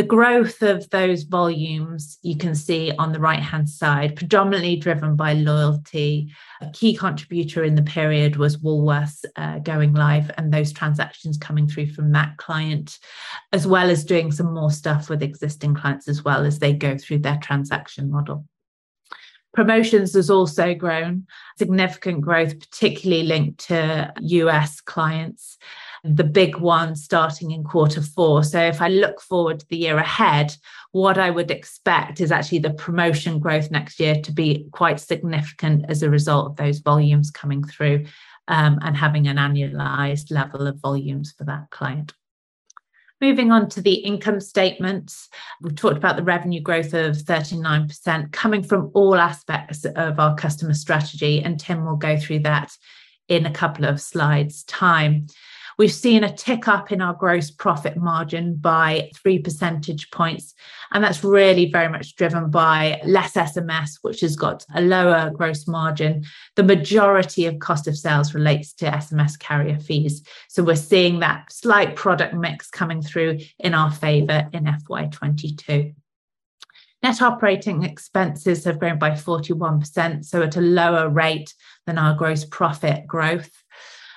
The 0.00 0.06
growth 0.06 0.62
of 0.62 0.88
those 0.88 1.24
volumes 1.24 2.18
you 2.22 2.34
can 2.34 2.54
see 2.54 2.90
on 2.98 3.12
the 3.12 3.20
right 3.20 3.42
hand 3.42 3.68
side, 3.68 4.16
predominantly 4.16 4.76
driven 4.76 5.14
by 5.14 5.34
loyalty. 5.34 6.32
A 6.62 6.70
key 6.70 6.96
contributor 6.96 7.64
in 7.64 7.74
the 7.74 7.82
period 7.82 8.36
was 8.36 8.56
Woolworths 8.56 9.26
uh, 9.36 9.58
going 9.58 9.92
live 9.92 10.30
and 10.38 10.50
those 10.50 10.72
transactions 10.72 11.36
coming 11.36 11.68
through 11.68 11.88
from 11.88 12.12
that 12.12 12.38
client, 12.38 12.98
as 13.52 13.66
well 13.66 13.90
as 13.90 14.06
doing 14.06 14.32
some 14.32 14.54
more 14.54 14.70
stuff 14.70 15.10
with 15.10 15.22
existing 15.22 15.74
clients 15.74 16.08
as 16.08 16.24
well 16.24 16.46
as 16.46 16.60
they 16.60 16.72
go 16.72 16.96
through 16.96 17.18
their 17.18 17.36
transaction 17.36 18.10
model. 18.10 18.46
Promotions 19.52 20.14
has 20.14 20.30
also 20.30 20.72
grown, 20.72 21.26
significant 21.58 22.22
growth, 22.22 22.58
particularly 22.58 23.24
linked 23.24 23.66
to 23.66 24.10
US 24.18 24.80
clients 24.80 25.58
the 26.04 26.24
big 26.24 26.56
one 26.56 26.96
starting 26.96 27.50
in 27.50 27.64
quarter 27.64 28.00
four. 28.00 28.42
So 28.44 28.60
if 28.60 28.80
I 28.80 28.88
look 28.88 29.20
forward 29.20 29.60
to 29.60 29.68
the 29.68 29.76
year 29.76 29.98
ahead, 29.98 30.56
what 30.92 31.18
I 31.18 31.30
would 31.30 31.50
expect 31.50 32.20
is 32.20 32.32
actually 32.32 32.60
the 32.60 32.74
promotion 32.74 33.38
growth 33.38 33.70
next 33.70 34.00
year 34.00 34.20
to 34.22 34.32
be 34.32 34.66
quite 34.72 35.00
significant 35.00 35.86
as 35.88 36.02
a 36.02 36.10
result 36.10 36.46
of 36.46 36.56
those 36.56 36.78
volumes 36.78 37.30
coming 37.30 37.64
through 37.64 38.06
um, 38.48 38.78
and 38.82 38.96
having 38.96 39.28
an 39.28 39.36
annualized 39.36 40.30
level 40.30 40.66
of 40.66 40.80
volumes 40.80 41.32
for 41.36 41.44
that 41.44 41.70
client. 41.70 42.12
Moving 43.20 43.52
on 43.52 43.68
to 43.70 43.82
the 43.82 43.96
income 43.96 44.40
statements, 44.40 45.28
we've 45.60 45.76
talked 45.76 45.98
about 45.98 46.16
the 46.16 46.22
revenue 46.22 46.62
growth 46.62 46.94
of 46.94 47.16
39% 47.16 48.32
coming 48.32 48.62
from 48.62 48.90
all 48.94 49.16
aspects 49.16 49.84
of 49.84 50.18
our 50.18 50.34
customer 50.34 50.72
strategy, 50.72 51.42
and 51.42 51.60
Tim 51.60 51.84
will 51.84 51.96
go 51.96 52.16
through 52.16 52.40
that 52.40 52.72
in 53.28 53.44
a 53.44 53.52
couple 53.52 53.84
of 53.84 54.00
slides' 54.00 54.64
time. 54.64 55.26
We've 55.80 55.90
seen 55.90 56.24
a 56.24 56.30
tick 56.30 56.68
up 56.68 56.92
in 56.92 57.00
our 57.00 57.14
gross 57.14 57.50
profit 57.50 57.96
margin 57.96 58.56
by 58.56 59.10
three 59.16 59.38
percentage 59.38 60.10
points. 60.10 60.52
And 60.92 61.02
that's 61.02 61.24
really 61.24 61.72
very 61.72 61.88
much 61.88 62.16
driven 62.16 62.50
by 62.50 63.00
less 63.06 63.32
SMS, 63.32 63.92
which 64.02 64.20
has 64.20 64.36
got 64.36 64.66
a 64.74 64.82
lower 64.82 65.30
gross 65.30 65.66
margin. 65.66 66.26
The 66.56 66.64
majority 66.64 67.46
of 67.46 67.60
cost 67.60 67.88
of 67.88 67.96
sales 67.96 68.34
relates 68.34 68.74
to 68.74 68.90
SMS 68.90 69.38
carrier 69.38 69.78
fees. 69.78 70.22
So 70.50 70.62
we're 70.62 70.76
seeing 70.76 71.20
that 71.20 71.50
slight 71.50 71.96
product 71.96 72.34
mix 72.34 72.68
coming 72.68 73.00
through 73.00 73.38
in 73.58 73.72
our 73.72 73.90
favour 73.90 74.50
in 74.52 74.64
FY22. 74.64 75.94
Net 77.02 77.22
operating 77.22 77.84
expenses 77.84 78.64
have 78.64 78.78
grown 78.78 78.98
by 78.98 79.12
41%, 79.12 80.26
so 80.26 80.42
at 80.42 80.56
a 80.56 80.60
lower 80.60 81.08
rate 81.08 81.54
than 81.86 81.96
our 81.96 82.14
gross 82.14 82.44
profit 82.44 83.06
growth. 83.06 83.50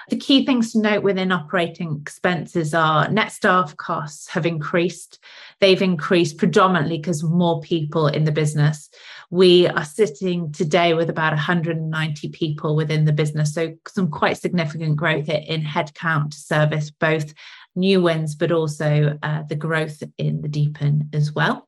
The 0.09 0.17
key 0.17 0.45
things 0.45 0.73
to 0.73 0.79
note 0.79 1.03
within 1.03 1.31
operating 1.31 1.99
expenses 2.01 2.73
are 2.73 3.09
net 3.09 3.31
staff 3.31 3.75
costs 3.77 4.27
have 4.29 4.45
increased. 4.45 5.19
They've 5.59 5.81
increased 5.81 6.37
predominantly 6.37 6.97
because 6.97 7.23
more 7.23 7.61
people 7.61 8.07
in 8.07 8.25
the 8.25 8.31
business. 8.31 8.89
We 9.29 9.67
are 9.67 9.85
sitting 9.85 10.51
today 10.51 10.93
with 10.93 11.09
about 11.09 11.33
190 11.33 12.29
people 12.29 12.75
within 12.75 13.05
the 13.05 13.13
business. 13.13 13.53
So, 13.53 13.75
some 13.87 14.09
quite 14.09 14.37
significant 14.37 14.95
growth 14.95 15.29
in 15.29 15.63
headcount 15.63 16.33
service 16.33 16.91
both 16.91 17.33
new 17.75 18.01
wins, 18.01 18.35
but 18.35 18.51
also 18.51 19.17
uh, 19.23 19.43
the 19.49 19.55
growth 19.55 20.03
in 20.17 20.41
the 20.41 20.47
deepen 20.47 21.09
as 21.13 21.33
well. 21.33 21.67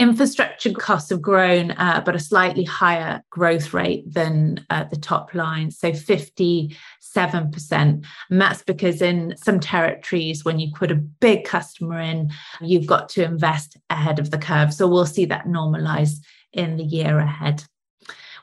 Infrastructure 0.00 0.72
costs 0.72 1.10
have 1.10 1.20
grown, 1.20 1.72
uh, 1.72 2.02
but 2.02 2.16
a 2.16 2.18
slightly 2.18 2.64
higher 2.64 3.22
growth 3.28 3.74
rate 3.74 4.10
than 4.10 4.64
uh, 4.70 4.84
the 4.84 4.96
top 4.96 5.34
line, 5.34 5.70
so 5.70 5.92
57%. 5.92 6.72
And 7.70 8.04
that's 8.30 8.62
because 8.62 9.02
in 9.02 9.34
some 9.36 9.60
territories, 9.60 10.42
when 10.42 10.58
you 10.58 10.72
put 10.74 10.90
a 10.90 10.94
big 10.94 11.44
customer 11.44 12.00
in, 12.00 12.32
you've 12.62 12.86
got 12.86 13.10
to 13.10 13.22
invest 13.24 13.76
ahead 13.90 14.18
of 14.18 14.30
the 14.30 14.38
curve. 14.38 14.72
So 14.72 14.88
we'll 14.88 15.04
see 15.04 15.26
that 15.26 15.44
normalize 15.44 16.14
in 16.54 16.78
the 16.78 16.84
year 16.84 17.18
ahead. 17.18 17.62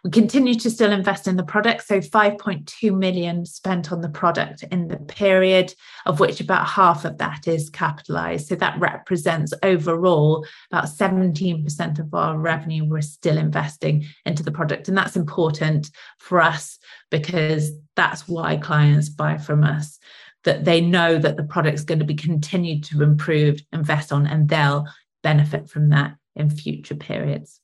We 0.07 0.11
continue 0.11 0.55
to 0.55 0.69
still 0.69 0.93
invest 0.93 1.27
in 1.27 1.35
the 1.35 1.43
product. 1.43 1.85
So 1.85 1.99
5.2 1.99 2.97
million 2.97 3.45
spent 3.45 3.91
on 3.91 3.99
the 3.99 4.07
product 4.07 4.63
in 4.71 4.87
the 4.87 4.95
period, 4.95 5.73
of 6.05 6.21
which 6.21 6.39
about 6.39 6.65
half 6.65 7.03
of 7.03 7.17
that 7.17 7.45
is 7.45 7.69
capitalized. 7.69 8.47
So 8.47 8.55
that 8.55 8.79
represents 8.79 9.53
overall 9.63 10.45
about 10.71 10.85
17% 10.85 11.99
of 11.99 12.13
our 12.13 12.37
revenue 12.37 12.85
we're 12.85 13.01
still 13.01 13.37
investing 13.37 14.05
into 14.25 14.43
the 14.43 14.51
product. 14.51 14.87
And 14.87 14.97
that's 14.97 15.17
important 15.17 15.91
for 16.19 16.39
us 16.39 16.79
because 17.11 17.73
that's 17.97 18.29
why 18.29 18.55
clients 18.55 19.09
buy 19.09 19.37
from 19.37 19.65
us 19.65 19.99
that 20.45 20.63
they 20.63 20.79
know 20.79 21.17
that 21.17 21.35
the 21.35 21.43
product 21.43 21.75
is 21.75 21.83
going 21.83 21.99
to 21.99 22.05
be 22.05 22.15
continued 22.15 22.85
to 22.85 23.03
improve, 23.03 23.59
invest 23.73 24.13
on, 24.13 24.25
and 24.25 24.47
they'll 24.47 24.85
benefit 25.21 25.69
from 25.69 25.89
that 25.89 26.15
in 26.33 26.49
future 26.49 26.95
periods. 26.95 27.59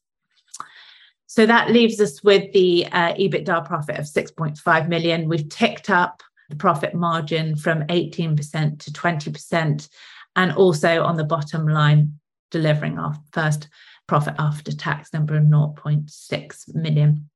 So 1.34 1.48
that 1.48 1.72
leaves 1.72 2.00
us 2.00 2.24
with 2.24 2.54
the 2.54 2.86
uh, 2.92 3.16
EBITDA 3.16 3.66
profit 3.66 3.98
of 3.98 4.06
6.5 4.06 4.88
million. 4.88 5.28
We've 5.28 5.50
ticked 5.50 5.90
up 5.90 6.22
the 6.52 6.56
profit 6.56 6.94
margin 6.94 7.56
from 7.56 7.82
18% 7.88 8.80
to 8.80 8.92
20%, 8.92 9.90
and 10.36 10.52
also 10.52 11.02
on 11.02 11.18
the 11.18 11.24
bottom 11.24 11.68
line, 11.68 12.20
delivering 12.52 13.00
our 13.00 13.16
first 13.32 13.68
profit 14.06 14.36
after 14.38 14.72
tax 14.72 15.12
number 15.12 15.36
of 15.36 15.46
0.6 15.46 16.76
million. 16.76 17.28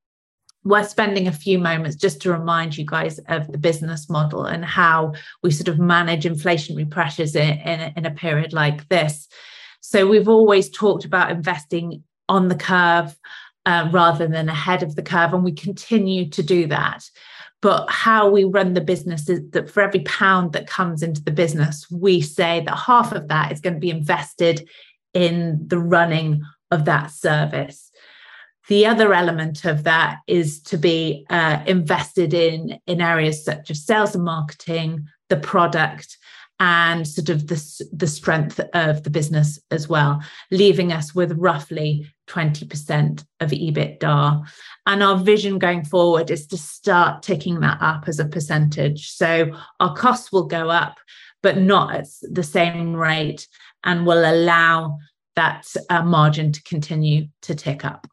worth 0.64 0.90
spending 0.90 1.28
a 1.28 1.32
few 1.32 1.58
moments 1.58 1.96
just 1.96 2.22
to 2.22 2.32
remind 2.32 2.78
you 2.78 2.86
guys 2.86 3.18
of 3.30 3.52
the 3.52 3.58
business 3.58 4.12
model 4.12 4.46
and 4.46 4.64
how 4.64 5.14
we 5.42 5.50
sort 5.50 5.70
of 5.70 5.80
manage 5.80 6.26
inflationary 6.26 6.88
pressures 6.88 7.36
in, 7.36 7.58
in, 7.62 7.94
in 7.98 8.06
a 8.06 8.12
period 8.12 8.54
like 8.54 8.88
this. 8.90 9.28
So 9.82 10.06
we've 10.06 10.30
always 10.30 10.70
talked 10.70 11.04
about 11.04 11.32
investing 11.32 12.04
on 12.30 12.48
the 12.48 12.56
curve 12.56 13.18
uh, 13.68 13.90
rather 13.92 14.28
than 14.28 14.48
ahead 14.48 14.82
of 14.82 14.96
the 14.96 15.04
curve, 15.04 15.34
and 15.34 15.44
we 15.44 15.52
continue 15.52 16.30
to 16.30 16.42
do 16.42 16.66
that. 16.68 17.04
But 17.62 17.90
how 17.90 18.30
we 18.30 18.46
run 18.46 18.74
the 18.74 18.82
business 18.82 19.28
is 19.28 19.42
that 19.52 19.70
for 19.70 19.82
every 19.82 20.00
pound 20.02 20.54
that 20.54 20.68
comes 20.68 21.04
into 21.04 21.22
the 21.22 21.32
business, 21.32 21.86
we 21.92 22.22
say 22.22 22.64
that 22.66 22.76
half 22.76 23.12
of 23.12 23.28
that 23.28 23.52
is 23.52 23.60
going 23.60 23.74
to 23.74 23.80
be 23.80 23.90
invested 23.90 24.70
in 25.14 25.68
the 25.68 25.80
running 25.80 26.42
of 26.72 26.86
that 26.86 27.12
service. 27.12 27.92
The 28.70 28.86
other 28.86 29.14
element 29.14 29.66
of 29.66 29.84
that 29.84 30.20
is 30.28 30.62
to 30.64 30.78
be 30.78 31.26
uh, 31.30 31.62
invested 31.66 32.34
in 32.34 32.80
in 32.88 33.02
areas 33.02 33.44
such 33.44 33.70
as 33.70 33.86
sales 33.86 34.16
and 34.16 34.24
marketing, 34.24 35.08
the 35.28 35.38
product, 35.38 36.18
and 36.60 37.08
sort 37.08 37.30
of 37.30 37.48
the, 37.48 37.88
the 37.94 38.08
strength 38.08 38.60
of 38.74 39.04
the 39.04 39.10
business 39.10 39.60
as 39.70 39.88
well, 39.88 40.22
leaving 40.50 40.92
us 40.92 41.14
with 41.14 41.38
roughly 41.38 42.12
20% 42.28 43.24
of 43.40 43.52
EBITDA. 43.52 44.48
And 44.86 45.04
our 45.04 45.18
vision 45.18 45.60
going 45.60 45.86
forward 45.86 46.32
is 46.32 46.48
to 46.48 46.58
start 46.58 47.22
ticking 47.24 47.60
that 47.60 47.78
up 47.82 48.08
as 48.08 48.20
a 48.20 48.26
percentage. 48.26 49.12
So 49.12 49.52
our 49.80 49.96
costs 49.96 50.32
will 50.32 50.46
go 50.46 50.70
up, 50.70 50.98
but 51.44 51.58
not 51.58 51.94
at 51.94 52.08
the 52.24 52.44
same 52.44 52.96
rate, 52.96 53.48
and 53.84 54.06
will 54.06 54.30
allow 54.30 54.98
that 55.36 55.68
uh, 55.90 56.02
margin 56.02 56.52
to 56.52 56.64
continue 56.64 57.28
to 57.44 57.54
tick 57.54 57.86
up. 57.86 58.08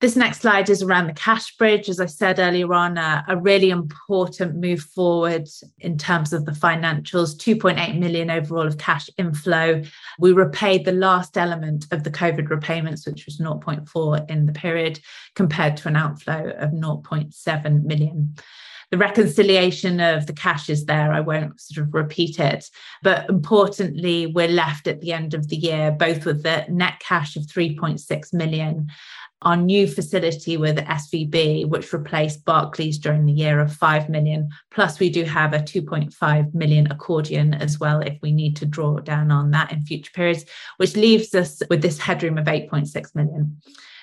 This 0.00 0.14
next 0.14 0.42
slide 0.42 0.70
is 0.70 0.80
around 0.80 1.08
the 1.08 1.12
cash 1.12 1.56
bridge. 1.56 1.88
As 1.88 1.98
I 1.98 2.06
said 2.06 2.38
earlier 2.38 2.72
on, 2.72 2.96
uh, 2.96 3.24
a 3.26 3.36
really 3.36 3.70
important 3.70 4.54
move 4.54 4.80
forward 4.80 5.48
in 5.80 5.98
terms 5.98 6.32
of 6.32 6.44
the 6.44 6.52
financials 6.52 7.36
2.8 7.36 7.98
million 7.98 8.30
overall 8.30 8.68
of 8.68 8.78
cash 8.78 9.10
inflow. 9.18 9.82
We 10.20 10.30
repaid 10.30 10.84
the 10.84 10.92
last 10.92 11.36
element 11.36 11.86
of 11.90 12.04
the 12.04 12.12
COVID 12.12 12.48
repayments, 12.48 13.08
which 13.08 13.26
was 13.26 13.40
0.4 13.40 14.30
in 14.30 14.46
the 14.46 14.52
period, 14.52 15.00
compared 15.34 15.76
to 15.78 15.88
an 15.88 15.96
outflow 15.96 16.50
of 16.56 16.70
0.7 16.70 17.82
million. 17.82 18.36
The 18.90 18.98
reconciliation 18.98 20.00
of 20.00 20.26
the 20.26 20.32
cash 20.32 20.70
is 20.70 20.86
there. 20.86 21.12
I 21.12 21.20
won't 21.20 21.60
sort 21.60 21.86
of 21.86 21.92
repeat 21.92 22.38
it. 22.38 22.70
But 23.02 23.28
importantly, 23.28 24.26
we're 24.26 24.48
left 24.48 24.86
at 24.86 25.02
the 25.02 25.12
end 25.12 25.34
of 25.34 25.48
the 25.48 25.56
year, 25.56 25.90
both 25.90 26.24
with 26.24 26.42
the 26.42 26.64
net 26.70 26.98
cash 27.00 27.36
of 27.36 27.42
3.6 27.42 28.32
million 28.32 28.88
our 29.42 29.56
new 29.56 29.86
facility 29.86 30.56
with 30.56 30.78
SVB, 30.78 31.68
which 31.68 31.92
replaced 31.92 32.44
Barclays 32.44 32.98
during 32.98 33.26
the 33.26 33.32
year 33.32 33.60
of 33.60 33.72
5 33.72 34.08
million. 34.08 34.48
Plus, 34.70 34.98
we 34.98 35.10
do 35.10 35.24
have 35.24 35.52
a 35.52 35.58
2.5 35.58 36.54
million 36.54 36.90
accordion 36.90 37.54
as 37.54 37.78
well 37.78 38.00
if 38.00 38.18
we 38.20 38.32
need 38.32 38.56
to 38.56 38.66
draw 38.66 38.98
down 38.98 39.30
on 39.30 39.50
that 39.52 39.72
in 39.72 39.82
future 39.84 40.12
periods, 40.12 40.44
which 40.78 40.96
leaves 40.96 41.34
us 41.34 41.62
with 41.70 41.82
this 41.82 41.98
headroom 41.98 42.38
of 42.38 42.46
8.6 42.46 43.14
million. 43.14 43.60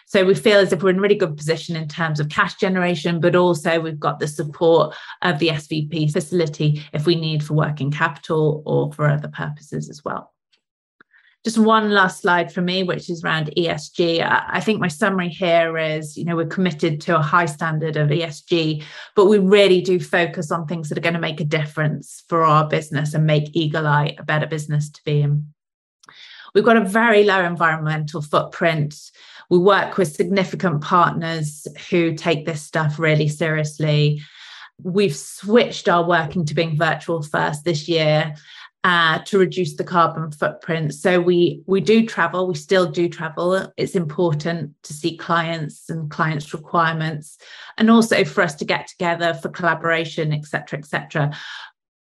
So 0.07 0.23
we 0.23 0.35
feel 0.35 0.59
as 0.59 0.71
if 0.71 0.83
we're 0.83 0.91
in 0.91 0.99
a 0.99 1.01
really 1.01 1.15
good 1.15 1.35
position 1.35 1.75
in 1.75 1.87
terms 1.87 2.19
of 2.19 2.29
cash 2.29 2.55
generation, 2.55 3.19
but 3.19 3.35
also 3.35 3.79
we've 3.79 3.99
got 3.99 4.19
the 4.19 4.27
support 4.27 4.95
of 5.23 5.39
the 5.39 5.49
SVB 5.49 6.11
facility 6.13 6.83
if 6.93 7.07
we 7.07 7.15
need 7.15 7.43
for 7.43 7.55
working 7.55 7.91
capital 7.91 8.61
or 8.65 8.93
for 8.93 9.07
other 9.07 9.29
purposes 9.29 9.89
as 9.89 10.05
well 10.05 10.34
just 11.45 11.59
one 11.59 11.91
last 11.91 12.21
slide 12.21 12.51
for 12.51 12.61
me, 12.61 12.81
which 12.81 13.07
is 13.07 13.23
around 13.23 13.53
ESG. 13.55 14.19
I 14.27 14.59
think 14.59 14.81
my 14.81 14.87
summary 14.87 15.29
here 15.29 15.77
is, 15.77 16.17
you 16.17 16.25
know, 16.25 16.35
we're 16.35 16.47
committed 16.47 16.99
to 17.01 17.15
a 17.15 17.21
high 17.21 17.45
standard 17.45 17.97
of 17.97 18.09
ESG, 18.09 18.83
but 19.15 19.25
we 19.27 19.37
really 19.37 19.79
do 19.79 19.99
focus 19.99 20.51
on 20.51 20.65
things 20.65 20.89
that 20.89 20.97
are 20.97 21.01
going 21.01 21.13
to 21.13 21.19
make 21.19 21.39
a 21.39 21.45
difference 21.45 22.23
for 22.29 22.41
our 22.41 22.67
business 22.67 23.13
and 23.13 23.27
make 23.27 23.55
Eagle 23.55 23.85
Eye 23.85 24.15
a 24.17 24.23
better 24.23 24.47
business 24.47 24.89
to 24.89 25.01
be 25.05 25.21
in. 25.21 25.53
We've 26.55 26.65
got 26.65 26.77
a 26.77 26.83
very 26.83 27.23
low 27.23 27.45
environmental 27.45 28.23
footprint. 28.23 28.95
We 29.51 29.59
work 29.59 29.99
with 29.99 30.15
significant 30.15 30.81
partners 30.81 31.67
who 31.91 32.15
take 32.15 32.47
this 32.47 32.63
stuff 32.63 32.97
really 32.97 33.27
seriously. 33.27 34.23
We've 34.81 35.15
switched 35.15 35.87
our 35.89 36.03
working 36.03 36.43
to 36.45 36.55
being 36.55 36.75
virtual 36.75 37.21
first 37.21 37.65
this 37.65 37.87
year 37.87 38.33
uh, 38.85 39.17
to 39.25 39.39
reduce 39.39 39.73
the 39.73 39.83
carbon 39.83 40.31
footprint. 40.31 40.93
So 40.93 41.19
we 41.19 41.63
we 41.65 41.81
do 41.81 42.05
travel. 42.05 42.47
We 42.47 42.53
still 42.53 42.85
do 42.85 43.09
travel. 43.09 43.73
It's 43.77 43.95
important 43.95 44.75
to 44.83 44.93
see 44.93 45.17
clients 45.17 45.89
and 45.89 46.09
clients' 46.11 46.53
requirements, 46.53 47.39
and 47.79 47.89
also 47.89 48.23
for 48.23 48.43
us 48.43 48.53
to 48.55 48.65
get 48.65 48.85
together 48.85 49.33
for 49.33 49.49
collaboration, 49.49 50.31
etc., 50.31 50.77
etc. 50.77 51.35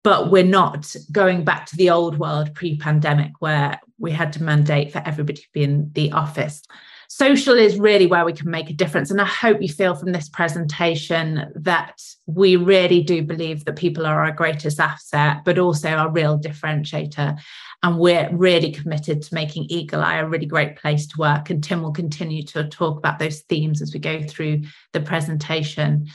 But 0.03 0.29
we're 0.29 0.43
not 0.43 0.95
going 1.11 1.43
back 1.43 1.65
to 1.67 1.75
the 1.75 1.89
old 1.89 2.19
world 2.19 2.53
pre-pandemic 2.53 3.31
where 3.39 3.79
we 3.97 4.11
had 4.11 4.31
to 4.33 4.43
mandate 4.43 4.91
for 4.91 5.01
everybody 5.03 5.41
to 5.41 5.47
be 5.51 5.63
in 5.63 5.89
the 5.93 6.11
office 6.11 6.61
social 7.09 7.55
is 7.55 7.79
really 7.79 8.05
where 8.05 8.23
we 8.23 8.33
can 8.33 8.49
make 8.49 8.69
a 8.69 8.73
difference. 8.73 9.09
And 9.09 9.19
I 9.19 9.25
hope 9.25 9.61
you 9.61 9.67
feel 9.67 9.95
from 9.95 10.11
this 10.11 10.29
presentation 10.29 11.51
that 11.55 12.01
we 12.27 12.55
really 12.55 13.01
do 13.01 13.23
believe 13.23 13.65
that 13.65 13.75
people 13.75 14.05
are 14.05 14.23
our 14.23 14.31
greatest 14.31 14.79
asset, 14.79 15.39
but 15.43 15.57
also 15.57 15.89
our 15.89 16.09
real 16.09 16.39
differentiator. 16.39 17.37
And 17.81 17.97
we're 17.97 18.29
really 18.31 18.71
committed 18.71 19.23
to 19.23 19.33
making 19.33 19.65
Eagle 19.69 20.01
Eye 20.01 20.17
a 20.17 20.27
really 20.27 20.45
great 20.45 20.75
place 20.75 21.07
to 21.07 21.15
work. 21.17 21.49
And 21.49 21.63
Tim 21.63 21.81
will 21.81 21.91
continue 21.91 22.43
to 22.43 22.67
talk 22.67 22.99
about 22.99 23.17
those 23.17 23.41
themes 23.41 23.81
as 23.81 23.91
we 23.93 23.99
go 23.99 24.21
through 24.21 24.61
the 24.93 25.01
presentation. 25.01 26.07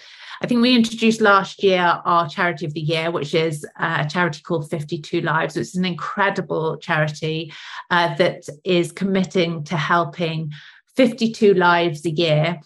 I 0.43 0.47
think 0.47 0.61
we 0.61 0.75
introduced 0.75 1.21
last 1.21 1.63
year 1.63 1.81
our 2.05 2.29
charity 2.29 2.67
of 2.67 2.75
the 2.75 2.81
year, 2.81 3.11
which 3.11 3.35
is 3.35 3.65
uh, 3.79 4.05
a 4.05 4.09
charity 4.09 4.43
called 4.43 4.69
52 4.69 5.21
Lives. 5.23 5.57
It's 5.57 5.77
an 5.77 5.85
incredible 5.85 6.77
charity 6.77 7.53
uh, 7.91 8.15
that 8.17 8.45
is 8.65 8.93
committing 8.93 9.65
to 9.65 9.77
helping 9.77 10.53
52 10.97 11.55
lives 11.55 12.05
a 12.07 12.11
year 12.11 12.61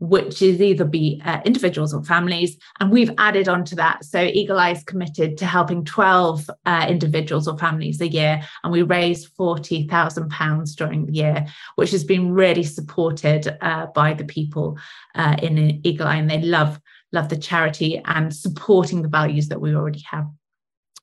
which 0.00 0.40
is 0.40 0.60
either 0.60 0.84
be 0.84 1.20
uh, 1.24 1.40
individuals 1.44 1.94
or 1.94 2.02
families. 2.02 2.56
And 2.80 2.90
we've 2.90 3.12
added 3.18 3.48
on 3.48 3.64
to 3.66 3.76
that. 3.76 4.04
So 4.04 4.22
Eagle 4.22 4.58
Eye 4.58 4.70
is 4.70 4.82
committed 4.82 5.36
to 5.38 5.46
helping 5.46 5.84
12 5.84 6.50
uh, 6.64 6.86
individuals 6.88 7.46
or 7.46 7.58
families 7.58 8.00
a 8.00 8.08
year. 8.08 8.42
And 8.64 8.72
we 8.72 8.82
raised 8.82 9.36
£40,000 9.36 10.76
during 10.76 11.06
the 11.06 11.12
year, 11.12 11.46
which 11.76 11.90
has 11.90 12.02
been 12.02 12.32
really 12.32 12.64
supported 12.64 13.56
uh, 13.60 13.86
by 13.94 14.14
the 14.14 14.24
people 14.24 14.78
uh, 15.14 15.36
in 15.42 15.86
Eagle 15.86 16.08
Eye. 16.08 16.16
And 16.16 16.30
they 16.30 16.40
love, 16.40 16.80
love 17.12 17.28
the 17.28 17.36
charity 17.36 18.00
and 18.06 18.34
supporting 18.34 19.02
the 19.02 19.08
values 19.08 19.48
that 19.48 19.60
we 19.60 19.74
already 19.74 20.02
have. 20.10 20.26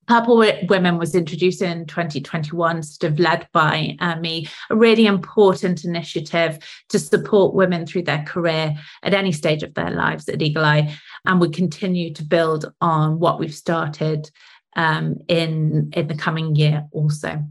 Purple 0.07 0.37
Women 0.69 0.97
was 0.97 1.15
introduced 1.15 1.61
in 1.61 1.85
2021, 1.85 2.81
sort 2.83 3.11
of 3.11 3.19
led 3.19 3.47
by 3.51 3.95
uh, 3.99 4.15
me, 4.15 4.47
a 4.69 4.75
really 4.75 5.05
important 5.05 5.83
initiative 5.83 6.59
to 6.89 6.97
support 6.97 7.53
women 7.53 7.85
through 7.85 8.03
their 8.03 8.23
career 8.23 8.73
at 9.03 9.13
any 9.13 9.33
stage 9.33 9.63
of 9.63 9.73
their 9.73 9.91
lives 9.91 10.29
at 10.29 10.41
Eagle 10.41 10.63
Eye. 10.63 10.97
And 11.25 11.41
we 11.41 11.49
continue 11.49 12.13
to 12.13 12.23
build 12.23 12.71
on 12.79 13.19
what 13.19 13.37
we've 13.37 13.53
started 13.53 14.31
um, 14.77 15.17
in, 15.27 15.91
in 15.93 16.07
the 16.07 16.15
coming 16.15 16.55
year 16.55 16.85
also. 16.91 17.43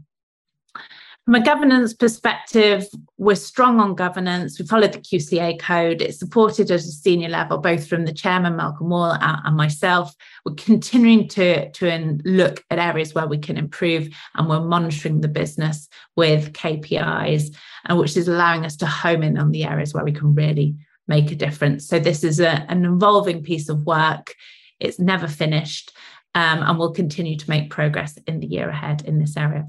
From 1.27 1.35
a 1.35 1.43
governance 1.43 1.93
perspective, 1.93 2.87
we're 3.17 3.35
strong 3.35 3.81
on 3.81 3.95
governance. 3.95 4.57
We 4.57 4.65
follow 4.65 4.87
the 4.87 4.99
QCA 4.99 5.59
code. 5.59 6.01
It's 6.01 6.19
supported 6.19 6.71
at 6.71 6.79
a 6.79 6.83
senior 6.83 7.27
level, 7.27 7.57
both 7.57 7.85
from 7.85 8.05
the 8.05 8.13
chairman, 8.13 8.55
Malcolm 8.55 8.87
Wall, 8.87 9.17
and 9.19 9.57
myself. 9.57 10.15
We're 10.45 10.53
continuing 10.55 11.27
to, 11.27 11.69
to 11.69 12.17
look 12.23 12.63
at 12.71 12.79
areas 12.79 13.13
where 13.13 13.27
we 13.27 13.39
can 13.39 13.57
improve, 13.57 14.07
and 14.35 14.47
we're 14.47 14.61
monitoring 14.61 15.19
the 15.19 15.27
business 15.27 15.89
with 16.15 16.53
KPIs, 16.53 17.53
and 17.83 17.99
which 17.99 18.15
is 18.15 18.29
allowing 18.29 18.63
us 18.63 18.77
to 18.77 18.85
home 18.85 19.21
in 19.21 19.37
on 19.37 19.51
the 19.51 19.65
areas 19.65 19.93
where 19.93 20.05
we 20.05 20.13
can 20.13 20.33
really 20.33 20.77
make 21.09 21.29
a 21.29 21.35
difference. 21.35 21.85
So 21.89 21.99
this 21.99 22.23
is 22.23 22.39
a, 22.39 22.65
an 22.71 22.85
involving 22.85 23.43
piece 23.43 23.67
of 23.67 23.85
work. 23.85 24.33
It's 24.79 24.97
never 24.97 25.27
finished, 25.27 25.91
um, 26.35 26.63
and 26.63 26.79
we'll 26.79 26.93
continue 26.93 27.35
to 27.35 27.49
make 27.49 27.69
progress 27.69 28.17
in 28.27 28.39
the 28.39 28.47
year 28.47 28.69
ahead 28.69 29.03
in 29.05 29.19
this 29.19 29.35
area. 29.35 29.67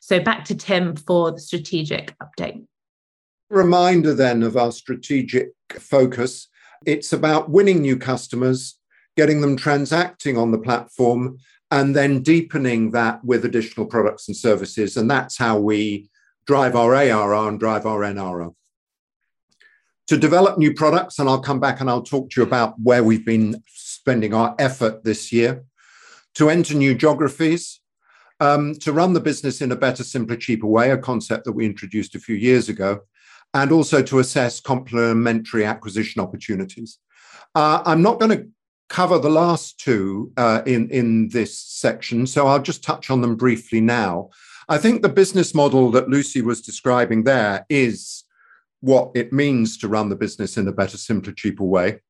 So 0.00 0.18
back 0.18 0.44
to 0.46 0.54
Tim 0.54 0.96
for 0.96 1.30
the 1.30 1.40
strategic 1.40 2.14
update. 2.18 2.64
Reminder 3.50 4.14
then 4.14 4.42
of 4.42 4.56
our 4.56 4.72
strategic 4.72 5.50
focus. 5.78 6.48
It's 6.86 7.12
about 7.12 7.50
winning 7.50 7.82
new 7.82 7.96
customers, 7.96 8.78
getting 9.16 9.40
them 9.40 9.56
transacting 9.56 10.38
on 10.38 10.50
the 10.50 10.58
platform, 10.58 11.38
and 11.70 11.94
then 11.94 12.22
deepening 12.22 12.90
that 12.92 13.24
with 13.24 13.44
additional 13.44 13.86
products 13.86 14.26
and 14.26 14.36
services. 14.36 14.96
And 14.96 15.10
that's 15.10 15.36
how 15.36 15.58
we 15.58 16.08
drive 16.46 16.74
our 16.74 16.94
ARR 16.94 17.48
and 17.48 17.60
drive 17.60 17.86
our 17.86 18.00
NRR. 18.00 18.54
To 20.08 20.16
develop 20.16 20.58
new 20.58 20.74
products, 20.74 21.18
and 21.18 21.28
I'll 21.28 21.40
come 21.40 21.60
back 21.60 21.80
and 21.80 21.88
I'll 21.88 22.02
talk 22.02 22.30
to 22.30 22.40
you 22.40 22.46
about 22.46 22.74
where 22.80 23.04
we've 23.04 23.24
been 23.24 23.62
spending 23.68 24.34
our 24.34 24.56
effort 24.58 25.04
this 25.04 25.30
year. 25.30 25.64
To 26.34 26.48
enter 26.48 26.74
new 26.74 26.94
geographies, 26.94 27.79
um, 28.40 28.74
to 28.76 28.92
run 28.92 29.12
the 29.12 29.20
business 29.20 29.60
in 29.60 29.72
a 29.72 29.76
better, 29.76 30.02
simpler, 30.02 30.36
cheaper 30.36 30.66
way, 30.66 30.90
a 30.90 30.98
concept 30.98 31.44
that 31.44 31.52
we 31.52 31.66
introduced 31.66 32.14
a 32.14 32.20
few 32.20 32.34
years 32.34 32.68
ago, 32.68 33.00
and 33.54 33.70
also 33.70 34.02
to 34.02 34.18
assess 34.18 34.60
complementary 34.60 35.64
acquisition 35.64 36.20
opportunities. 36.20 36.98
Uh, 37.54 37.82
I'm 37.84 38.02
not 38.02 38.18
going 38.18 38.36
to 38.36 38.48
cover 38.88 39.18
the 39.18 39.30
last 39.30 39.78
two 39.78 40.32
uh, 40.36 40.62
in, 40.66 40.88
in 40.90 41.28
this 41.28 41.58
section, 41.58 42.26
so 42.26 42.46
I'll 42.46 42.62
just 42.62 42.82
touch 42.82 43.10
on 43.10 43.20
them 43.20 43.36
briefly 43.36 43.80
now. 43.80 44.30
I 44.68 44.78
think 44.78 45.02
the 45.02 45.08
business 45.08 45.54
model 45.54 45.90
that 45.92 46.08
Lucy 46.08 46.42
was 46.42 46.62
describing 46.62 47.24
there 47.24 47.66
is 47.68 48.24
what 48.80 49.10
it 49.14 49.32
means 49.32 49.76
to 49.78 49.88
run 49.88 50.08
the 50.08 50.16
business 50.16 50.56
in 50.56 50.66
a 50.66 50.72
better, 50.72 50.96
simpler, 50.96 51.32
cheaper 51.32 51.64
way 51.64 52.00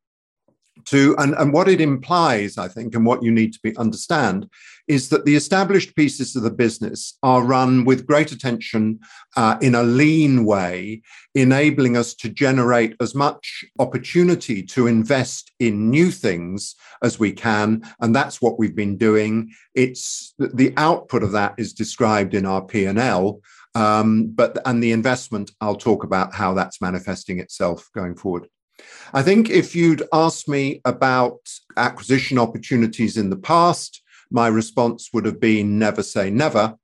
to 0.86 1.14
and, 1.18 1.34
and 1.34 1.52
what 1.52 1.68
it 1.68 1.80
implies 1.80 2.56
i 2.56 2.66
think 2.66 2.94
and 2.94 3.04
what 3.04 3.22
you 3.22 3.30
need 3.30 3.52
to 3.52 3.60
be 3.62 3.76
understand 3.76 4.48
is 4.88 5.08
that 5.08 5.24
the 5.24 5.36
established 5.36 5.94
pieces 5.94 6.34
of 6.34 6.42
the 6.42 6.50
business 6.50 7.16
are 7.22 7.44
run 7.44 7.84
with 7.84 8.06
great 8.06 8.32
attention 8.32 8.98
uh, 9.36 9.56
in 9.60 9.76
a 9.76 9.82
lean 9.82 10.44
way 10.44 11.00
enabling 11.36 11.96
us 11.96 12.12
to 12.12 12.28
generate 12.28 12.96
as 13.00 13.14
much 13.14 13.64
opportunity 13.78 14.62
to 14.64 14.88
invest 14.88 15.52
in 15.60 15.90
new 15.90 16.10
things 16.10 16.74
as 17.04 17.20
we 17.20 17.32
can 17.32 17.82
and 18.00 18.14
that's 18.14 18.42
what 18.42 18.58
we've 18.58 18.74
been 18.74 18.96
doing. 18.96 19.50
It's 19.74 20.34
the 20.38 20.74
output 20.76 21.22
of 21.22 21.32
that 21.32 21.54
is 21.56 21.72
described 21.72 22.34
in 22.34 22.44
our 22.46 22.62
p&l 22.62 23.40
um, 23.76 24.26
but 24.34 24.58
and 24.66 24.82
the 24.82 24.90
investment 24.90 25.52
i'll 25.60 25.76
talk 25.76 26.02
about 26.02 26.34
how 26.34 26.52
that's 26.54 26.80
manifesting 26.80 27.38
itself 27.38 27.88
going 27.94 28.16
forward 28.16 28.48
I 29.12 29.22
think 29.22 29.50
if 29.50 29.74
you'd 29.74 30.02
asked 30.12 30.48
me 30.48 30.80
about 30.84 31.40
acquisition 31.76 32.38
opportunities 32.38 33.16
in 33.16 33.30
the 33.30 33.36
past, 33.36 34.02
my 34.30 34.46
response 34.48 35.10
would 35.12 35.24
have 35.24 35.40
been 35.40 35.78
never 35.78 36.02
say 36.02 36.30
never. 36.30 36.76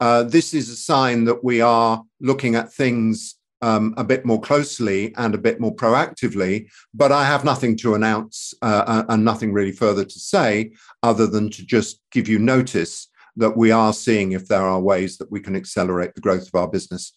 Uh, 0.00 0.24
this 0.24 0.52
is 0.52 0.68
a 0.68 0.76
sign 0.76 1.24
that 1.24 1.44
we 1.44 1.60
are 1.60 2.02
looking 2.20 2.54
at 2.54 2.72
things 2.72 3.36
um, 3.62 3.94
a 3.96 4.04
bit 4.04 4.26
more 4.26 4.40
closely 4.40 5.14
and 5.16 5.34
a 5.34 5.38
bit 5.38 5.60
more 5.60 5.74
proactively, 5.74 6.68
but 6.92 7.12
I 7.12 7.24
have 7.24 7.44
nothing 7.44 7.76
to 7.78 7.94
announce 7.94 8.52
uh, 8.60 9.04
and 9.08 9.24
nothing 9.24 9.52
really 9.52 9.72
further 9.72 10.04
to 10.04 10.18
say 10.18 10.72
other 11.02 11.26
than 11.26 11.48
to 11.50 11.64
just 11.64 12.00
give 12.10 12.28
you 12.28 12.38
notice 12.38 13.08
that 13.36 13.56
we 13.56 13.70
are 13.70 13.92
seeing 13.92 14.32
if 14.32 14.48
there 14.48 14.62
are 14.62 14.80
ways 14.80 15.16
that 15.18 15.30
we 15.30 15.40
can 15.40 15.56
accelerate 15.56 16.14
the 16.14 16.20
growth 16.20 16.48
of 16.48 16.54
our 16.54 16.68
business 16.68 17.12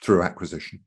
through 0.00 0.22
acquisition. 0.22 0.80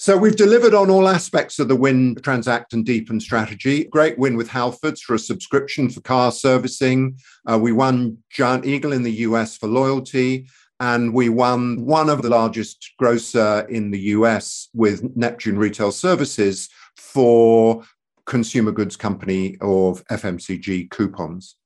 So 0.00 0.16
we've 0.16 0.36
delivered 0.36 0.74
on 0.74 0.90
all 0.90 1.08
aspects 1.08 1.58
of 1.58 1.66
the 1.66 1.74
win, 1.74 2.14
transact, 2.22 2.72
and 2.72 2.86
deepen 2.86 3.18
strategy. 3.18 3.82
Great 3.82 4.16
win 4.16 4.36
with 4.36 4.48
Halfords 4.48 5.00
for 5.00 5.14
a 5.14 5.18
subscription 5.18 5.90
for 5.90 6.00
car 6.02 6.30
servicing. 6.30 7.18
Uh, 7.50 7.58
we 7.60 7.72
won 7.72 8.18
Giant 8.30 8.64
Eagle 8.64 8.92
in 8.92 9.02
the 9.02 9.26
US 9.26 9.56
for 9.56 9.66
loyalty. 9.66 10.46
And 10.78 11.12
we 11.12 11.30
won 11.30 11.84
one 11.84 12.08
of 12.10 12.22
the 12.22 12.28
largest 12.28 12.92
grocer 12.96 13.66
in 13.68 13.90
the 13.90 13.98
US 14.14 14.68
with 14.72 15.16
Neptune 15.16 15.58
Retail 15.58 15.90
Services 15.90 16.68
for 16.96 17.82
consumer 18.24 18.70
goods 18.70 18.94
company 18.94 19.56
of 19.60 20.04
FMCG 20.04 20.90
coupons. 20.90 21.56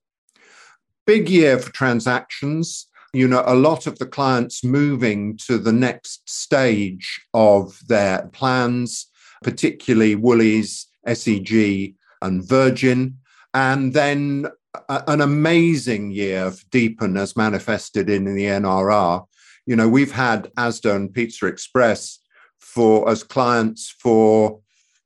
Big 1.06 1.28
year 1.28 1.58
for 1.58 1.70
transactions 1.70 2.86
you 3.12 3.28
know, 3.28 3.42
a 3.46 3.54
lot 3.54 3.86
of 3.86 3.98
the 3.98 4.06
clients 4.06 4.64
moving 4.64 5.36
to 5.46 5.58
the 5.58 5.72
next 5.72 6.28
stage 6.28 7.20
of 7.34 7.78
their 7.86 8.28
plans, 8.32 9.06
particularly 9.42 10.14
Woolies, 10.14 10.86
SEG, 11.06 11.94
and 12.22 12.42
Virgin. 12.48 13.18
And 13.52 13.92
then 13.92 14.46
a, 14.88 15.04
an 15.08 15.20
amazing 15.20 16.10
year 16.12 16.44
of 16.44 16.64
Deepen 16.70 17.16
as 17.16 17.36
manifested 17.36 18.08
in 18.08 18.24
the 18.24 18.46
NRR. 18.46 19.26
You 19.66 19.76
know, 19.76 19.88
we've 19.88 20.12
had 20.12 20.50
Asda 20.54 20.96
and 20.96 21.12
Pizza 21.12 21.46
Express 21.46 22.18
for 22.58 23.08
as 23.10 23.22
clients 23.22 23.94
for 23.98 24.60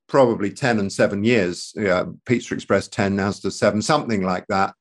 probably 0.09 0.51
10 0.51 0.79
and 0.79 0.93
seven 0.93 1.25
years. 1.25 1.73
Yeah, 1.75 2.05
Pizza 2.25 2.55
Express 2.55 2.87
10, 2.89 3.17
Asda 3.17 3.51
7, 3.51 3.83
something 3.83 4.23
like 4.23 4.47
that. 4.49 4.75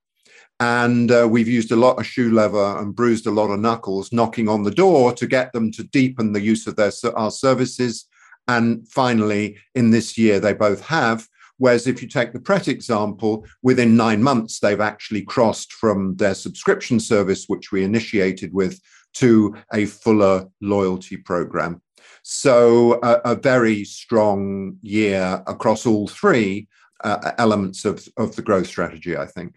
And 0.59 1.11
uh, 1.11 1.27
we've 1.29 1.47
used 1.47 1.71
a 1.71 1.75
lot 1.75 1.99
of 1.99 2.05
shoe 2.05 2.31
leather 2.31 2.77
and 2.79 2.95
bruised 2.95 3.27
a 3.27 3.31
lot 3.31 3.51
of 3.51 3.59
knuckles 3.59 4.13
knocking 4.13 4.47
on 4.47 4.63
the 4.63 4.71
door 4.71 5.11
to 5.13 5.27
get 5.27 5.51
them 5.51 5.71
to 5.73 5.83
deepen 5.83 6.31
the 6.31 6.41
use 6.41 6.65
of 6.65 6.75
their 6.77 6.91
our 7.15 7.31
services. 7.31 8.05
And 8.47 8.87
finally, 8.87 9.57
in 9.73 9.89
this 9.91 10.17
year, 10.17 10.39
they 10.39 10.53
both 10.53 10.81
have. 10.85 11.27
Whereas 11.57 11.87
if 11.87 12.01
you 12.01 12.07
take 12.07 12.33
the 12.33 12.39
Pret 12.39 12.67
example, 12.67 13.45
within 13.63 13.95
nine 13.95 14.21
months, 14.21 14.59
they've 14.59 14.81
actually 14.81 15.23
crossed 15.23 15.73
from 15.73 16.15
their 16.17 16.35
subscription 16.35 16.99
service, 16.99 17.45
which 17.47 17.71
we 17.71 17.83
initiated 17.83 18.53
with, 18.53 18.79
to 19.15 19.55
a 19.73 19.85
fuller 19.85 20.45
loyalty 20.61 21.17
program. 21.17 21.81
So, 22.23 22.93
a, 23.03 23.35
very 23.35 23.83
strong 23.83 24.77
year 24.81 25.43
across 25.47 25.85
all 25.85 26.07
three 26.07 26.67
uh, 27.03 27.31
elements 27.37 27.85
of, 27.85 28.07
of 28.17 28.35
the 28.35 28.41
growth 28.41 28.67
strategy, 28.67 29.15
I 29.15 29.25
think. 29.25 29.55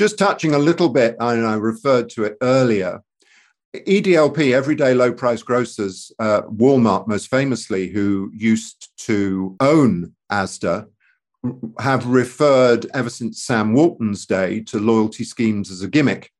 Just 0.00 0.16
touching 0.16 0.54
a 0.54 0.58
little 0.58 0.88
bit, 0.88 1.14
and 1.20 1.46
I 1.46 1.56
referred 1.56 2.08
to 2.12 2.24
it 2.24 2.38
earlier. 2.40 3.02
EDLP, 3.76 4.54
Everyday 4.54 4.94
Low 4.94 5.12
Price 5.12 5.42
Grocers, 5.42 6.10
uh, 6.18 6.40
Walmart 6.44 7.06
most 7.06 7.28
famously, 7.28 7.88
who 7.88 8.30
used 8.32 8.96
to 9.00 9.58
own 9.60 10.14
Asda, 10.32 10.86
have 11.78 12.06
referred 12.06 12.86
ever 12.94 13.10
since 13.10 13.42
Sam 13.42 13.74
Walton's 13.74 14.24
day 14.24 14.60
to 14.60 14.80
loyalty 14.80 15.22
schemes 15.22 15.70
as 15.70 15.82
a 15.82 15.88
gimmick. 15.88 16.30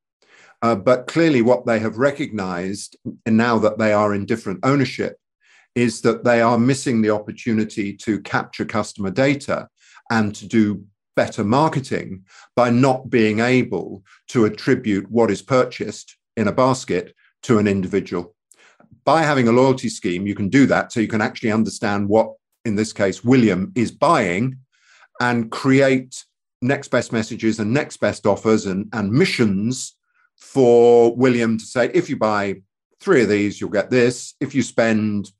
Uh, 0.62 0.74
but 0.74 1.06
clearly, 1.06 1.42
what 1.42 1.66
they 1.66 1.80
have 1.80 1.98
recognized, 1.98 2.96
and 3.26 3.36
now 3.36 3.58
that 3.58 3.76
they 3.76 3.92
are 3.92 4.14
in 4.14 4.24
different 4.24 4.60
ownership, 4.62 5.18
is 5.74 6.00
that 6.00 6.24
they 6.24 6.40
are 6.40 6.58
missing 6.58 7.02
the 7.02 7.10
opportunity 7.10 7.92
to 7.98 8.22
capture 8.22 8.64
customer 8.64 9.10
data 9.10 9.68
and 10.10 10.34
to 10.36 10.46
do 10.46 10.82
better 11.16 11.44
marketing 11.44 12.24
by 12.56 12.70
not 12.70 13.10
being 13.10 13.40
able 13.40 14.02
to 14.28 14.44
attribute 14.44 15.10
what 15.10 15.30
is 15.30 15.42
purchased 15.42 16.16
in 16.36 16.48
a 16.48 16.52
basket 16.52 17.14
to 17.42 17.58
an 17.58 17.66
individual. 17.66 18.34
By 19.04 19.22
having 19.22 19.48
a 19.48 19.52
loyalty 19.52 19.88
scheme, 19.88 20.26
you 20.26 20.34
can 20.34 20.48
do 20.48 20.66
that. 20.66 20.92
So 20.92 21.00
you 21.00 21.08
can 21.08 21.20
actually 21.20 21.52
understand 21.52 22.08
what, 22.08 22.32
in 22.64 22.76
this 22.76 22.92
case, 22.92 23.24
William 23.24 23.72
is 23.74 23.90
buying 23.90 24.58
and 25.20 25.50
create 25.50 26.24
next 26.62 26.88
best 26.88 27.12
messages 27.12 27.58
and 27.58 27.72
next 27.72 27.98
best 27.98 28.26
offers 28.26 28.66
and, 28.66 28.88
and 28.92 29.10
missions 29.10 29.96
for 30.36 31.14
William 31.16 31.58
to 31.58 31.64
say, 31.64 31.90
if 31.92 32.08
you 32.08 32.16
buy 32.16 32.62
three 33.00 33.22
of 33.22 33.28
these, 33.28 33.60
you'll 33.60 33.70
get 33.70 33.90
this. 33.90 34.34
If 34.40 34.54
you 34.54 34.62
spend 34.62 35.30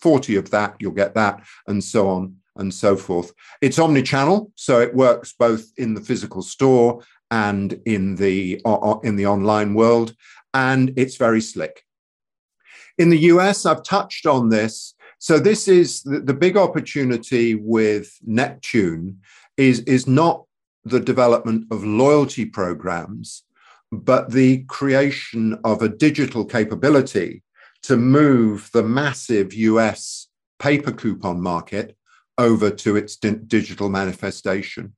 40 0.00 0.36
of 0.36 0.50
that, 0.50 0.76
you'll 0.80 0.92
get 0.92 1.14
that, 1.14 1.42
and 1.66 1.82
so 1.82 2.08
on 2.08 2.39
and 2.56 2.72
so 2.72 2.96
forth. 2.96 3.32
It's 3.60 3.78
omni-channel, 3.78 4.52
so 4.54 4.80
it 4.80 4.94
works 4.94 5.32
both 5.32 5.70
in 5.76 5.94
the 5.94 6.00
physical 6.00 6.42
store 6.42 7.02
and 7.30 7.80
in 7.86 8.16
the 8.16 8.60
uh, 8.64 8.98
in 9.04 9.16
the 9.16 9.26
online 9.26 9.74
world, 9.74 10.14
and 10.52 10.92
it's 10.96 11.16
very 11.16 11.40
slick. 11.40 11.84
In 12.98 13.08
the 13.08 13.18
US, 13.32 13.64
I've 13.64 13.82
touched 13.82 14.26
on 14.26 14.48
this. 14.48 14.94
So 15.18 15.38
this 15.38 15.68
is 15.68 16.02
the, 16.02 16.20
the 16.20 16.34
big 16.34 16.56
opportunity 16.56 17.54
with 17.54 18.12
Neptune 18.26 19.20
is, 19.56 19.80
is 19.80 20.06
not 20.06 20.44
the 20.84 21.00
development 21.00 21.66
of 21.70 21.84
loyalty 21.84 22.46
programs, 22.46 23.44
but 23.92 24.30
the 24.30 24.64
creation 24.64 25.58
of 25.64 25.82
a 25.82 25.88
digital 25.88 26.44
capability 26.44 27.42
to 27.82 27.96
move 27.96 28.70
the 28.72 28.82
massive 28.82 29.54
US 29.54 30.28
paper 30.58 30.92
coupon 30.92 31.40
market 31.40 31.96
over 32.40 32.70
to 32.70 32.96
its 32.96 33.16
di- 33.16 33.44
digital 33.46 33.90
manifestation. 33.90 34.94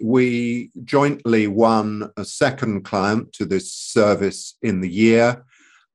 We 0.00 0.70
jointly 0.84 1.46
won 1.48 2.10
a 2.16 2.24
second 2.24 2.84
client 2.84 3.32
to 3.34 3.44
this 3.44 3.72
service 3.72 4.56
in 4.62 4.80
the 4.80 4.88
year. 4.88 5.44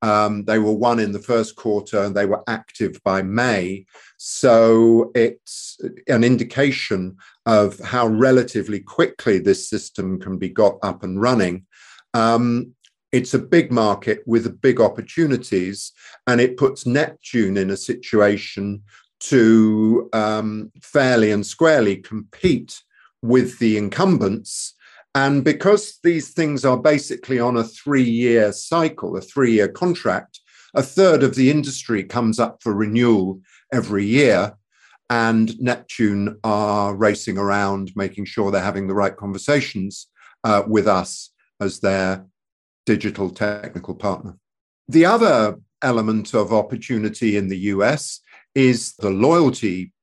Um, 0.01 0.43
they 0.43 0.59
were 0.59 0.73
won 0.73 0.99
in 0.99 1.13
the 1.13 1.27
first 1.31 1.55
quarter 1.55 2.03
and 2.03 2.13
they 2.13 2.27
were 2.27 2.43
active 2.47 3.01
by 3.03 3.23
May. 3.23 3.85
So 4.17 5.11
it's 5.15 5.79
an 6.07 6.23
indication 6.23 7.17
of 7.45 7.79
how 7.79 8.05
relatively 8.07 8.81
quickly 8.81 9.39
this 9.39 9.67
system 9.67 10.19
can 10.19 10.37
be 10.37 10.49
got 10.49 10.75
up 10.83 11.03
and 11.03 11.19
running. 11.19 11.65
Um, 12.13 12.75
it's 13.11 13.33
a 13.33 13.39
big 13.39 13.71
market 13.71 14.19
with 14.25 14.59
big 14.61 14.81
opportunities, 14.81 15.93
and 16.27 16.41
it 16.41 16.57
puts 16.57 16.85
Neptune 16.85 17.55
in 17.55 17.69
a 17.69 17.77
situation 17.77 18.83
to 19.19 20.09
um, 20.13 20.71
fairly 20.81 21.31
and 21.31 21.45
squarely 21.45 21.97
compete 21.97 22.81
with 23.21 23.59
the 23.59 23.77
incumbents. 23.77 24.73
And 25.13 25.43
because 25.43 25.99
these 26.03 26.31
things 26.31 26.65
are 26.65 26.77
basically 26.77 27.39
on 27.39 27.57
a 27.57 27.63
three 27.63 28.03
year 28.03 28.51
cycle, 28.51 29.15
a 29.17 29.21
three 29.21 29.53
year 29.53 29.67
contract, 29.67 30.39
a 30.73 30.83
third 30.83 31.23
of 31.23 31.35
the 31.35 31.49
industry 31.49 32.03
comes 32.03 32.39
up 32.39 32.61
for 32.61 32.73
renewal 32.73 33.39
every 33.71 34.05
year. 34.05 34.55
And 35.09 35.59
Neptune 35.61 36.39
are 36.43 36.95
racing 36.95 37.37
around, 37.37 37.91
making 37.95 38.25
sure 38.25 38.49
they're 38.51 38.61
having 38.61 38.87
the 38.87 38.95
right 38.95 39.15
conversations 39.15 40.07
uh, 40.43 40.63
with 40.67 40.87
us 40.87 41.29
as 41.59 41.79
their 41.79 42.25
digital 42.85 43.29
technical 43.29 43.95
partner. 43.95 44.37
The 44.87 45.05
other 45.05 45.59
element 45.81 46.33
of 46.33 46.51
opportunity 46.51 47.37
in 47.37 47.47
the 47.49 47.57
US 47.73 48.19
is 48.55 48.93
the 48.99 49.09
loyalty 49.09 49.93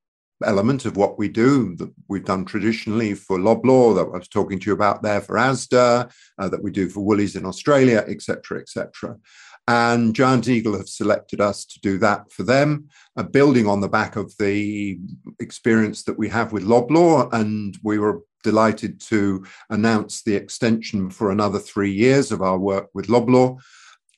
element 0.45 0.85
of 0.85 0.97
what 0.97 1.17
we 1.17 1.27
do 1.27 1.75
that 1.77 1.91
we've 2.07 2.25
done 2.25 2.45
traditionally 2.45 3.13
for 3.13 3.37
Loblaw, 3.37 3.95
that 3.95 4.13
I 4.13 4.17
was 4.17 4.27
talking 4.27 4.59
to 4.59 4.67
you 4.67 4.73
about 4.73 5.01
there 5.01 5.21
for 5.21 5.35
Asda, 5.35 6.11
uh, 6.37 6.49
that 6.49 6.63
we 6.63 6.71
do 6.71 6.89
for 6.89 7.01
Woolies 7.01 7.35
in 7.35 7.45
Australia, 7.45 8.03
etc., 8.07 8.59
etc. 8.59 9.17
And 9.67 10.13
Giant 10.13 10.47
Eagle 10.49 10.77
have 10.77 10.89
selected 10.89 11.39
us 11.39 11.65
to 11.65 11.79
do 11.79 11.97
that 11.99 12.31
for 12.31 12.43
them, 12.43 12.89
uh, 13.15 13.23
building 13.23 13.67
on 13.67 13.79
the 13.79 13.87
back 13.87 14.17
of 14.17 14.33
the 14.37 14.99
experience 15.39 16.03
that 16.03 16.19
we 16.19 16.27
have 16.29 16.51
with 16.51 16.65
Loblaw. 16.65 17.31
And 17.31 17.77
we 17.81 17.97
were 17.97 18.23
delighted 18.43 18.99
to 18.99 19.45
announce 19.69 20.21
the 20.21 20.35
extension 20.35 21.09
for 21.09 21.31
another 21.31 21.59
three 21.59 21.93
years 21.93 22.31
of 22.31 22.41
our 22.41 22.59
work 22.59 22.89
with 22.93 23.07
Loblaw. 23.07 23.57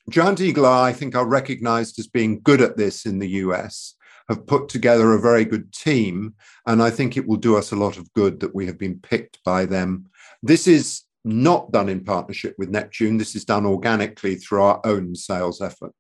Giant 0.09 0.41
Eagle, 0.41 0.65
I 0.65 0.93
think, 0.93 1.15
are 1.15 1.27
recognized 1.27 1.99
as 1.99 2.07
being 2.07 2.41
good 2.41 2.61
at 2.61 2.77
this 2.77 3.05
in 3.05 3.19
the 3.19 3.29
US, 3.29 3.95
have 4.29 4.47
put 4.47 4.69
together 4.69 5.13
a 5.13 5.21
very 5.21 5.45
good 5.45 5.71
team. 5.71 6.33
And 6.65 6.81
I 6.81 6.89
think 6.89 7.15
it 7.15 7.27
will 7.27 7.37
do 7.37 7.57
us 7.57 7.71
a 7.71 7.75
lot 7.75 7.97
of 7.97 8.11
good 8.13 8.39
that 8.39 8.55
we 8.55 8.65
have 8.65 8.77
been 8.77 8.99
picked 8.99 9.43
by 9.43 9.65
them. 9.65 10.07
This 10.41 10.67
is 10.67 11.03
not 11.23 11.71
done 11.71 11.89
in 11.89 12.03
partnership 12.03 12.55
with 12.57 12.69
Neptune. 12.69 13.17
This 13.17 13.35
is 13.35 13.45
done 13.45 13.65
organically 13.65 14.35
through 14.35 14.61
our 14.61 14.81
own 14.85 15.15
sales 15.15 15.61
effort. 15.61 15.91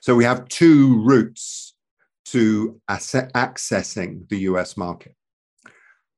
So 0.00 0.14
we 0.14 0.24
have 0.24 0.48
two 0.48 1.02
routes 1.02 1.74
to 2.26 2.80
accessing 2.90 4.28
the 4.28 4.38
US 4.38 4.76
market. 4.76 5.14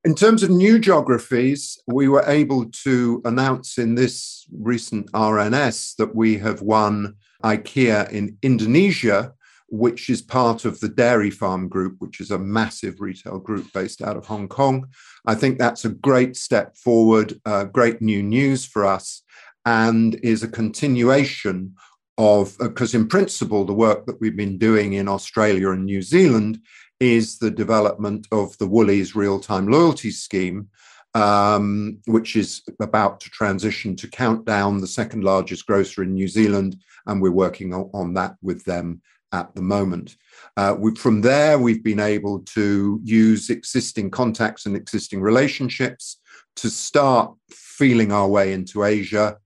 In 0.04 0.14
terms 0.14 0.42
of 0.42 0.50
new 0.50 0.78
geographies, 0.78 1.78
we 1.86 2.08
were 2.08 2.24
able 2.26 2.66
to 2.84 3.20
announce 3.24 3.78
in 3.78 3.94
this 3.94 4.46
recent 4.52 5.10
RNS 5.12 5.96
that 5.96 6.14
we 6.14 6.38
have 6.38 6.62
won 6.62 7.16
IKEA 7.44 8.10
in 8.10 8.38
Indonesia 8.42 9.34
which 9.70 10.08
is 10.08 10.22
part 10.22 10.64
of 10.64 10.80
the 10.80 10.88
Dairy 10.88 11.30
Farm 11.30 11.68
Group, 11.68 11.96
which 11.98 12.20
is 12.20 12.30
a 12.30 12.38
massive 12.38 13.00
retail 13.00 13.38
group 13.38 13.70
based 13.72 14.02
out 14.02 14.16
of 14.16 14.26
Hong 14.26 14.48
Kong. 14.48 14.88
I 15.26 15.34
think 15.34 15.58
that's 15.58 15.84
a 15.84 15.90
great 15.90 16.36
step 16.36 16.76
forward, 16.76 17.38
uh, 17.44 17.64
great 17.64 18.00
new 18.00 18.22
news 18.22 18.64
for 18.64 18.86
us, 18.86 19.22
and 19.66 20.14
is 20.22 20.42
a 20.42 20.48
continuation 20.48 21.74
of, 22.16 22.56
because 22.58 22.94
uh, 22.94 22.98
in 22.98 23.08
principle, 23.08 23.64
the 23.64 23.74
work 23.74 24.06
that 24.06 24.20
we've 24.20 24.36
been 24.36 24.58
doing 24.58 24.94
in 24.94 25.06
Australia 25.06 25.70
and 25.70 25.84
New 25.84 26.02
Zealand 26.02 26.60
is 26.98 27.38
the 27.38 27.50
development 27.50 28.26
of 28.32 28.56
the 28.58 28.66
Woolies 28.66 29.14
real 29.14 29.38
time 29.38 29.68
loyalty 29.68 30.10
scheme. 30.10 30.68
Um, 31.14 31.98
which 32.04 32.36
is 32.36 32.62
about 32.80 33.18
to 33.20 33.30
transition 33.30 33.96
to 33.96 34.06
Countdown, 34.06 34.80
the 34.80 34.86
second 34.86 35.24
largest 35.24 35.66
grocer 35.66 36.02
in 36.02 36.12
New 36.12 36.28
Zealand, 36.28 36.76
and 37.06 37.20
we're 37.20 37.30
working 37.30 37.72
on, 37.72 37.90
on 37.94 38.14
that 38.14 38.36
with 38.42 38.62
them 38.64 39.00
at 39.32 39.54
the 39.54 39.62
moment. 39.62 40.16
Uh, 40.56 40.74
we, 40.78 40.94
from 40.94 41.20
there, 41.20 41.58
we've 41.58 41.84
been 41.84 42.00
able 42.00 42.40
to 42.40 43.00
use 43.04 43.50
existing 43.50 44.10
contacts 44.10 44.66
and 44.66 44.76
existing 44.76 45.20
relationships 45.20 46.20
to 46.56 46.70
start 46.70 47.34
feeling 47.50 48.12
our 48.12 48.28
way 48.28 48.52
into 48.52 48.84
Asia. 48.84 49.36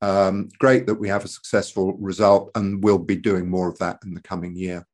Um, 0.00 0.48
great 0.58 0.86
that 0.86 0.94
we 0.94 1.08
have 1.08 1.24
a 1.24 1.28
successful 1.28 1.94
result, 1.94 2.50
and 2.54 2.82
we'll 2.82 2.98
be 2.98 3.16
doing 3.16 3.48
more 3.48 3.68
of 3.68 3.78
that 3.78 3.98
in 4.04 4.14
the 4.14 4.20
coming 4.20 4.56
year. 4.56 4.86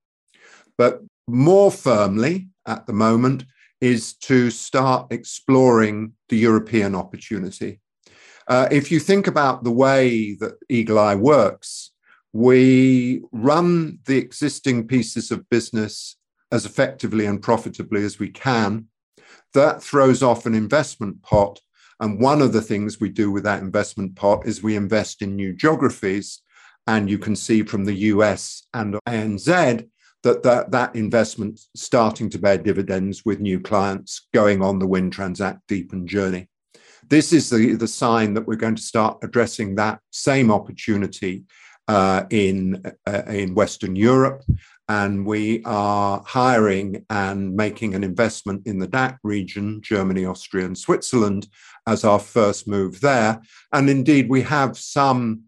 But 0.76 1.02
more 1.26 1.70
firmly 1.70 2.48
at 2.66 2.86
the 2.86 2.92
moment 2.92 3.44
is 3.80 4.14
to 4.14 4.50
start 4.50 5.12
exploring 5.12 6.12
the 6.28 6.36
European 6.36 6.94
opportunity. 6.94 7.80
Uh, 8.48 8.66
if 8.70 8.90
you 8.90 8.98
think 8.98 9.26
about 9.26 9.62
the 9.62 9.70
way 9.70 10.34
that 10.34 10.54
Eagle 10.68 10.98
Eye 10.98 11.14
works, 11.14 11.87
we 12.32 13.22
run 13.32 13.98
the 14.06 14.18
existing 14.18 14.86
pieces 14.86 15.30
of 15.30 15.48
business 15.48 16.16
as 16.52 16.66
effectively 16.66 17.26
and 17.26 17.42
profitably 17.42 18.04
as 18.04 18.18
we 18.18 18.28
can. 18.28 18.86
That 19.54 19.82
throws 19.82 20.22
off 20.22 20.46
an 20.46 20.54
investment 20.54 21.22
pot. 21.22 21.60
And 22.00 22.20
one 22.20 22.42
of 22.42 22.52
the 22.52 22.62
things 22.62 23.00
we 23.00 23.08
do 23.08 23.30
with 23.30 23.44
that 23.44 23.62
investment 23.62 24.14
pot 24.14 24.46
is 24.46 24.62
we 24.62 24.76
invest 24.76 25.22
in 25.22 25.36
new 25.36 25.54
geographies. 25.54 26.42
And 26.86 27.10
you 27.10 27.18
can 27.18 27.34
see 27.34 27.62
from 27.62 27.84
the 27.84 27.94
US 27.94 28.66
and 28.72 28.94
ANZ 29.06 29.88
that 30.22 30.42
that, 30.42 30.70
that 30.70 30.96
investment 30.96 31.60
starting 31.76 32.30
to 32.30 32.38
bear 32.38 32.58
dividends 32.58 33.24
with 33.24 33.40
new 33.40 33.60
clients 33.60 34.26
going 34.34 34.62
on 34.62 34.78
the 34.78 34.86
win, 34.86 35.10
transact, 35.10 35.60
deepen 35.68 36.06
journey. 36.06 36.48
This 37.08 37.32
is 37.32 37.50
the, 37.50 37.74
the 37.74 37.88
sign 37.88 38.34
that 38.34 38.46
we're 38.46 38.56
going 38.56 38.74
to 38.74 38.82
start 38.82 39.18
addressing 39.22 39.76
that 39.76 40.00
same 40.10 40.50
opportunity 40.50 41.44
uh, 41.88 42.24
in 42.30 42.82
uh, 43.06 43.22
in 43.28 43.54
Western 43.54 43.96
Europe, 43.96 44.44
and 44.88 45.26
we 45.26 45.62
are 45.64 46.22
hiring 46.26 47.04
and 47.10 47.54
making 47.54 47.94
an 47.94 48.04
investment 48.04 48.66
in 48.66 48.78
the 48.78 48.86
DACH 48.86 49.18
region, 49.22 49.80
Germany, 49.82 50.24
Austria, 50.24 50.66
and 50.66 50.76
Switzerland, 50.76 51.48
as 51.86 52.04
our 52.04 52.18
first 52.18 52.68
move 52.68 53.00
there. 53.00 53.40
And 53.72 53.90
indeed, 53.90 54.28
we 54.28 54.42
have 54.42 54.78
some 54.78 55.44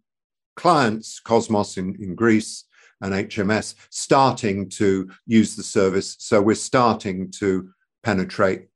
clients, 0.56 1.20
Cosmos 1.20 1.76
in, 1.76 1.94
in 2.02 2.14
Greece 2.14 2.64
and 3.00 3.14
HMS, 3.14 3.74
starting 3.90 4.68
to 4.70 5.10
use 5.26 5.56
the 5.56 5.62
service. 5.62 6.16
So 6.18 6.42
we're 6.42 6.54
starting 6.54 7.30
to 7.38 7.70
penetrate 8.02 8.68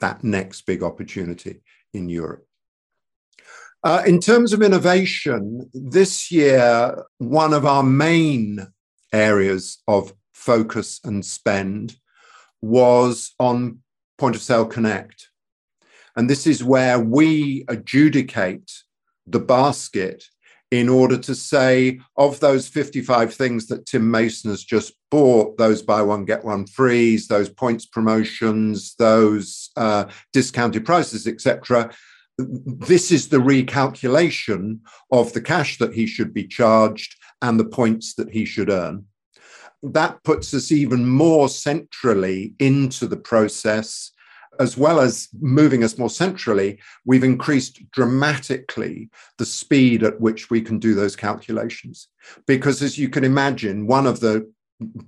that 0.00 0.24
next 0.24 0.62
big 0.62 0.82
opportunity 0.82 1.62
in 1.92 2.08
Europe. 2.08 2.45
Uh, 3.86 4.02
in 4.04 4.18
terms 4.18 4.52
of 4.52 4.62
innovation, 4.62 5.70
this 5.72 6.28
year, 6.32 7.04
one 7.18 7.54
of 7.54 7.64
our 7.64 7.84
main 7.84 8.66
areas 9.12 9.80
of 9.86 10.12
focus 10.34 10.98
and 11.04 11.24
spend 11.24 11.94
was 12.60 13.32
on 13.38 13.78
Point 14.18 14.34
of 14.34 14.42
Sale 14.42 14.66
Connect. 14.66 15.28
And 16.16 16.28
this 16.28 16.48
is 16.48 16.64
where 16.64 16.98
we 16.98 17.64
adjudicate 17.68 18.72
the 19.24 19.38
basket 19.38 20.24
in 20.72 20.88
order 20.88 21.16
to 21.18 21.36
say, 21.36 22.00
of 22.16 22.40
those 22.40 22.66
55 22.66 23.32
things 23.32 23.68
that 23.68 23.86
Tim 23.86 24.10
Mason 24.10 24.50
has 24.50 24.64
just 24.64 24.94
bought, 25.12 25.58
those 25.58 25.80
buy 25.80 26.02
one, 26.02 26.24
get 26.24 26.44
one 26.44 26.66
frees, 26.66 27.28
those 27.28 27.48
points 27.48 27.86
promotions, 27.86 28.96
those 28.98 29.70
uh, 29.76 30.06
discounted 30.32 30.84
prices, 30.84 31.28
etc., 31.28 31.92
this 32.38 33.10
is 33.10 33.28
the 33.28 33.38
recalculation 33.38 34.80
of 35.10 35.32
the 35.32 35.40
cash 35.40 35.78
that 35.78 35.94
he 35.94 36.06
should 36.06 36.34
be 36.34 36.46
charged 36.46 37.16
and 37.42 37.58
the 37.58 37.64
points 37.64 38.14
that 38.14 38.30
he 38.30 38.44
should 38.44 38.70
earn. 38.70 39.06
That 39.82 40.22
puts 40.22 40.52
us 40.52 40.72
even 40.72 41.08
more 41.08 41.48
centrally 41.48 42.54
into 42.58 43.06
the 43.06 43.16
process. 43.16 44.12
As 44.58 44.76
well 44.76 45.00
as 45.00 45.28
moving 45.38 45.84
us 45.84 45.98
more 45.98 46.08
centrally, 46.08 46.78
we've 47.04 47.24
increased 47.24 47.90
dramatically 47.90 49.10
the 49.36 49.44
speed 49.44 50.02
at 50.02 50.18
which 50.18 50.48
we 50.48 50.62
can 50.62 50.78
do 50.78 50.94
those 50.94 51.14
calculations. 51.14 52.08
Because 52.46 52.82
as 52.82 52.96
you 52.96 53.10
can 53.10 53.22
imagine, 53.22 53.86
one 53.86 54.06
of 54.06 54.20
the 54.20 54.50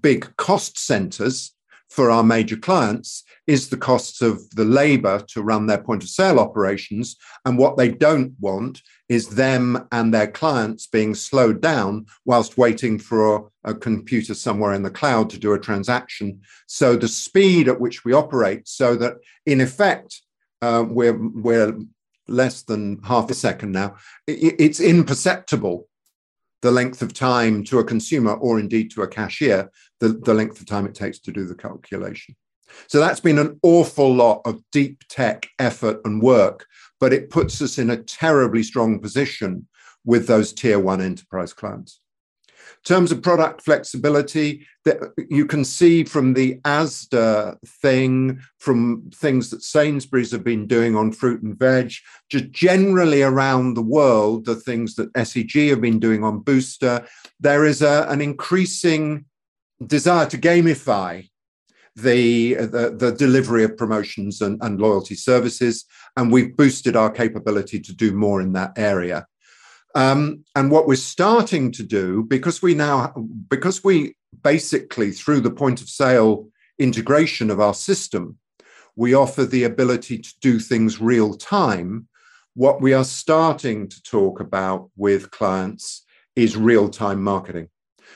big 0.01 0.35
cost 0.37 0.79
centers 0.79 1.55
for 1.89 2.11
our 2.11 2.23
major 2.23 2.57
clients 2.57 3.25
is 3.47 3.69
the 3.69 3.77
costs 3.77 4.21
of 4.21 4.49
the 4.51 4.65
labor 4.65 5.21
to 5.29 5.43
run 5.43 5.67
their 5.67 5.83
point 5.83 6.03
of 6.03 6.09
sale 6.09 6.39
operations. 6.39 7.17
And 7.45 7.59
what 7.59 7.77
they 7.77 7.89
don't 7.89 8.35
want 8.41 8.83
is 9.09 9.29
them 9.29 9.89
and 9.91 10.13
their 10.13 10.27
clients 10.27 10.87
being 10.87 11.15
slowed 11.15 11.63
down 11.63 12.07
whilst 12.27 12.59
waiting 12.59 12.99
for 12.99 13.37
a, 13.37 13.71
a 13.71 13.75
computer 13.75 14.35
somewhere 14.35 14.75
in 14.75 14.83
the 14.83 14.91
cloud 14.91 15.31
to 15.31 15.39
do 15.39 15.55
a 15.55 15.59
transaction. 15.59 16.43
So 16.67 16.95
the 16.95 17.09
speed 17.09 17.69
at 17.69 17.81
which 17.81 18.05
we 18.05 18.13
operate, 18.13 18.69
so 18.69 18.95
that 18.97 19.15
in 19.47 19.63
effect, 19.63 20.21
uh, 20.61 20.85
we're, 20.87 21.17
we're 21.17 21.79
less 22.27 22.63
than 22.63 23.01
half 23.03 23.31
a 23.31 23.35
second 23.35 23.73
now, 23.73 23.97
it, 24.27 24.57
it's 24.59 24.81
imperceptible 24.81 25.88
the 26.63 26.71
length 26.71 27.03
of 27.03 27.13
time 27.13 27.65
to 27.65 27.79
a 27.79 27.85
consumer 27.85 28.33
or 28.35 28.59
indeed 28.59 28.91
to 28.93 29.03
a 29.03 29.09
cashier, 29.09 29.71
the, 30.01 30.09
the 30.09 30.35
length 30.35 30.61
of 30.61 30.67
time 30.67 30.87
it 30.87 30.95
takes 30.95 31.19
to 31.21 31.33
do 31.33 31.47
the 31.47 31.55
calculation. 31.55 32.35
So 32.87 33.01
that's 33.01 33.21
been 33.21 33.39
an 33.39 33.59
awful 33.63 34.13
lot 34.13 34.43
of 34.45 34.63
deep 34.73 35.03
tech 35.09 35.49
effort 35.59 36.01
and 36.05 36.23
work, 36.23 36.67
but 37.01 37.13
it 37.13 37.31
puts 37.31 37.63
us 37.63 37.79
in 37.79 37.91
a 37.91 38.03
terribly 38.03 38.63
strong 38.63 38.99
position 38.99 39.67
with 40.05 40.27
those 40.27 40.53
tier 40.53 40.79
one 40.79 41.01
enterprise 41.01 41.53
clients. 41.53 42.01
In 42.79 42.95
terms 42.95 43.13
of 43.13 43.23
product 43.23 43.63
flexibility, 43.63 44.67
that 44.85 44.99
you 45.29 45.45
can 45.47 45.65
see 45.65 46.05
from 46.05 46.33
the 46.33 46.61
ASDA 46.65 47.59
thing, 47.83 48.41
from 48.59 49.11
things 49.15 49.51
that 49.51 49.63
Sainsbury's 49.63 50.31
have 50.31 50.45
been 50.45 50.67
doing 50.67 50.97
on 50.97 51.13
fruit 51.13 51.43
and 51.43 51.59
veg, 51.59 51.93
just 52.31 52.51
generally 52.51 53.23
around 53.23 53.75
the 53.75 53.83
world, 53.83 54.47
the 54.47 54.55
things 54.55 54.95
that 54.95 55.13
SEG 55.13 55.69
have 55.71 55.81
been 55.81 55.99
doing 55.99 56.25
on 56.25 56.39
Booster, 56.41 57.07
there 57.41 57.65
is 57.65 57.83
a, 57.83 58.07
an 58.09 58.21
increasing 58.21 59.25
desire 59.87 60.27
to 60.27 60.39
gamify 60.39 61.29
the, 61.97 62.55
the, 62.55 62.95
the, 62.97 63.13
delivery 63.13 63.65
of 63.65 63.77
promotions 63.77 64.41
and, 64.41 64.59
and 64.63 64.81
loyalty 64.81 65.17
services. 65.17 65.85
And 66.17 66.31
we've 66.31 66.57
boosted 66.57 66.97
our 66.97 67.11
capability 67.11 67.81
to 67.81 67.95
do 67.95 68.13
more 68.13 68.41
in 68.41 68.53
that 68.53 68.73
area. 68.77 69.27
Um, 69.95 70.45
and 70.55 70.71
what 70.71 70.87
we're 70.87 70.97
starting 70.97 71.73
to 71.73 71.83
do, 71.83 72.23
because 72.23 72.63
we 72.63 72.75
now, 72.75 73.15
because 73.49 73.83
we 73.83 74.17
basically 74.43 75.13
through 75.13 75.41
the 75.41 75.51
point 75.51 75.81
of 75.81 75.89
sale 75.89 76.49
integration 76.79 77.51
of 77.51 77.61
our 77.61 77.75
system, 77.75 78.39
we 78.97 79.15
offer 79.15 79.45
the 79.45 79.65
ability 79.65 80.19
to 80.19 80.35
do 80.41 80.59
things 80.59 81.01
real 81.01 81.35
time. 81.35 82.09
What 82.55 82.81
we 82.81 82.93
are 82.93 83.05
starting 83.05 83.89
to 83.89 84.03
talk 84.03 84.41
about 84.41 84.91
with 84.97 85.31
clients 85.31 86.05
is 86.35 86.57
real 86.57 86.89
time 86.89 87.23
marketing. 87.23 87.69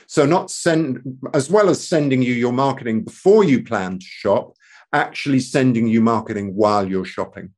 So, 0.07 0.25
not 0.25 0.51
send, 0.51 1.19
as 1.33 1.49
well 1.49 1.69
as 1.69 1.87
sending 1.87 2.21
you 2.21 2.33
your 2.33 2.51
marketing 2.51 3.03
before 3.03 3.43
you 3.43 3.63
plan 3.63 3.99
to 3.99 4.05
shop, 4.05 4.53
actually 4.91 5.39
sending 5.39 5.87
you 5.87 6.01
marketing 6.01 6.55
while 6.55 6.87
you're 6.87 7.05
shopping. 7.05 7.51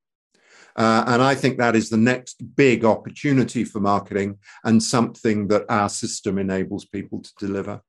Uh, 0.75 1.03
and 1.07 1.21
I 1.21 1.35
think 1.35 1.57
that 1.57 1.75
is 1.75 1.89
the 1.89 1.97
next 1.97 2.55
big 2.55 2.83
opportunity 2.83 3.63
for 3.63 3.79
marketing 3.79 4.39
and 4.63 4.83
something 4.83 5.47
that 5.47 5.65
our 5.69 5.89
system 5.89 6.37
enables 6.37 6.85
people 6.85 7.21
to 7.21 7.31
deliver. 7.39 7.81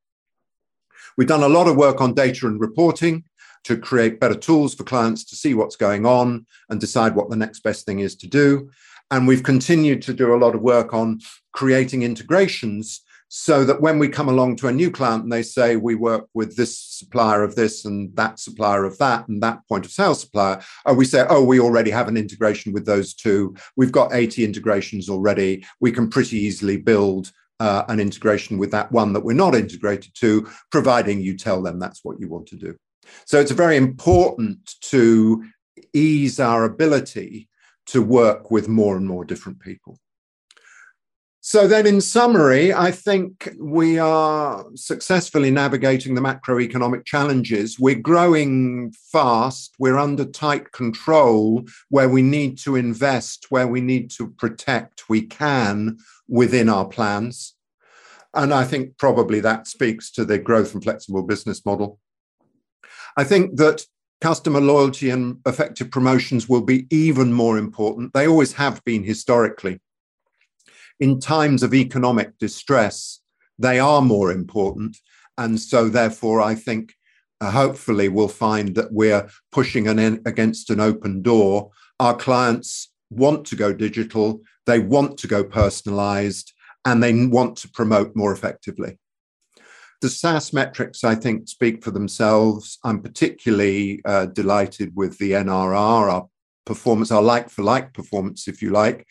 We've 1.17 1.29
done 1.29 1.43
a 1.43 1.49
lot 1.49 1.67
of 1.69 1.77
work 1.77 2.01
on 2.01 2.15
data 2.15 2.47
and 2.47 2.61
reporting 2.61 3.25
to 3.65 3.77
create 3.77 4.21
better 4.21 4.37
tools 4.37 4.75
for 4.75 4.85
clients 4.85 5.25
to 5.25 5.35
see 5.35 5.55
what's 5.55 5.77
going 5.77 6.07
on 6.07 6.47
and 6.69 6.81
decide 6.81 7.17
what 7.17 7.31
the 7.31 7.37
next 7.37 7.61
best 7.61 7.85
thing 7.85 7.99
is 8.01 8.15
to 8.17 8.29
do. 8.29 8.71
And 9.11 9.27
we've 9.27 9.43
continued 9.43 10.03
to 10.03 10.15
do 10.15 10.35
a 10.35 10.39
lot 10.39 10.55
of 10.55 10.63
work 10.63 10.95
on 10.95 11.21
creating 11.53 12.03
integrations 12.03 13.03
so 13.29 13.65
that 13.65 13.81
when 13.81 13.99
we 13.99 14.09
come 14.09 14.29
along 14.29 14.57
to 14.57 14.69
a 14.69 14.73
new 14.73 14.91
client 14.91 15.25
and 15.25 15.33
they 15.33 15.43
say 15.43 15.77
we 15.77 15.95
work 15.95 16.27
with 16.35 16.57
this 16.57 16.79
supplier 16.79 17.43
of 17.43 17.55
this 17.57 17.85
and 17.85 18.15
that 18.17 18.39
supplier 18.39 18.85
of 18.85 18.97
that 18.99 19.27
and 19.29 19.43
that 19.43 19.67
point 19.69 19.85
of 19.85 19.91
sale 19.91 20.15
supplier 20.15 20.63
uh, 20.89 20.95
we 20.95 21.05
say 21.05 21.27
oh 21.29 21.43
we 21.43 21.59
already 21.59 21.91
have 21.91 22.09
an 22.09 22.17
integration 22.17 22.73
with 22.73 22.87
those 22.87 23.15
two. 23.15 23.55
We've 23.77 23.93
got 23.93 24.15
80 24.15 24.45
integrations 24.45 25.09
already. 25.09 25.65
We 25.81 25.93
can 25.93 26.09
pretty 26.09 26.39
easily 26.39 26.77
build 26.77 27.33
uh, 27.59 27.85
an 27.89 28.01
integration 28.01 28.59
with 28.59 28.71
that 28.71 28.93
one 28.93 29.13
that 29.13 29.25
we're 29.25 29.33
not 29.33 29.55
integrated 29.55 30.15
to 30.15 30.49
providing 30.71 31.21
you 31.21 31.37
tell 31.37 31.63
them 31.63 31.79
that's 31.79 32.05
what 32.05 32.21
you 32.21 32.29
want 32.29 32.47
to 32.49 32.57
do. 32.57 32.77
So 33.25 33.41
it's 33.41 33.51
very 33.51 33.77
important 33.77 34.75
to 34.83 35.45
ease 35.93 36.39
our 36.39 36.65
ability 36.65 37.49
to 37.87 38.03
work 38.03 38.51
with 38.51 38.69
more 38.69 38.97
and 38.97 39.07
more 39.07 39.25
different 39.25 39.61
people 39.61 39.99
so, 41.49 41.69
then 41.69 41.87
in 41.87 42.01
summary, 42.01 42.75
I 42.75 42.91
think 42.91 43.55
we 43.57 44.01
are 44.01 44.67
successfully 44.75 45.53
navigating 45.53 46.17
the 46.17 46.21
macroeconomic 46.21 47.05
challenges. 47.05 47.79
We're 47.79 48.01
growing 48.01 48.93
fast, 49.13 49.77
we're 49.79 49.97
under 49.97 50.25
tight 50.25 50.73
control 50.73 51.65
where 51.89 52.09
we 52.09 52.21
need 52.21 52.59
to 52.65 52.75
invest, 52.75 53.47
where 53.49 53.69
we 53.69 53.81
need 53.81 54.11
to 54.19 54.31
protect, 54.31 55.09
we 55.09 55.23
can 55.23 55.99
within 56.27 56.69
our 56.69 56.85
plans. 56.85 57.55
And 58.35 58.53
I 58.53 58.65
think 58.65 58.99
probably 58.99 59.39
that 59.39 59.69
speaks 59.69 60.11
to 60.15 60.25
the 60.25 60.39
growth 60.39 60.75
and 60.75 60.83
flexible 60.83 61.23
business 61.23 61.65
model. 61.65 62.01
I 63.17 63.23
think 63.23 63.55
that 63.59 63.87
customer 64.21 64.61
loyalty 64.61 65.11
and 65.11 65.39
effective 65.47 65.93
promotions 65.93 66.49
will 66.49 66.63
be 66.63 66.89
even 66.91 67.33
more 67.33 67.57
important. 67.57 68.15
They 68.15 68.27
always 68.27 68.55
have 68.55 68.83
been 68.85 69.05
historically 69.05 69.79
in 71.01 71.21
times 71.21 71.63
of 71.63 71.75
economic 71.75 72.39
distress, 72.39 73.21
they 73.59 73.79
are 73.79 74.03
more 74.03 74.33
important. 74.33 74.97
And 75.39 75.61
so, 75.61 75.89
therefore, 75.89 76.41
I 76.41 76.55
think 76.55 76.95
uh, 77.41 77.51
hopefully 77.51 78.09
we'll 78.09 78.29
find 78.29 78.75
that 78.75 78.93
we're 78.93 79.29
pushing 79.53 79.89
an 79.89 79.99
in, 79.99 80.23
against 80.25 80.71
an 80.71 80.81
open 80.81 81.23
door. 81.23 81.71
Our 82.01 82.17
clients 82.17 82.91
want 83.11 83.47
to 83.49 83.57
go 83.57 83.73
digital, 83.73 84.41
they 84.65 84.79
want 84.79 85.19
to 85.19 85.29
go 85.29 85.45
personalized, 85.45 86.53
and 86.85 87.03
they 87.03 87.27
want 87.27 87.57
to 87.59 87.69
promote 87.69 88.17
more 88.17 88.33
effectively. 88.33 88.99
The 90.03 90.09
SaaS 90.11 90.53
metrics, 90.53 91.05
I 91.05 91.15
think, 91.15 91.49
speak 91.49 91.83
for 91.83 91.91
themselves. 91.91 92.79
I'm 92.85 93.03
particularly 93.03 94.03
uh, 94.05 94.27
delighted 94.27 94.93
with 94.95 95.19
the 95.19 95.33
NRR, 95.33 96.13
our 96.13 96.29
performance, 96.65 97.11
our 97.11 97.23
like 97.23 97.49
for 97.49 97.63
like 97.63 97.95
performance, 97.95 98.47
if 98.47 98.61
you 98.61 98.71
like. 98.71 99.07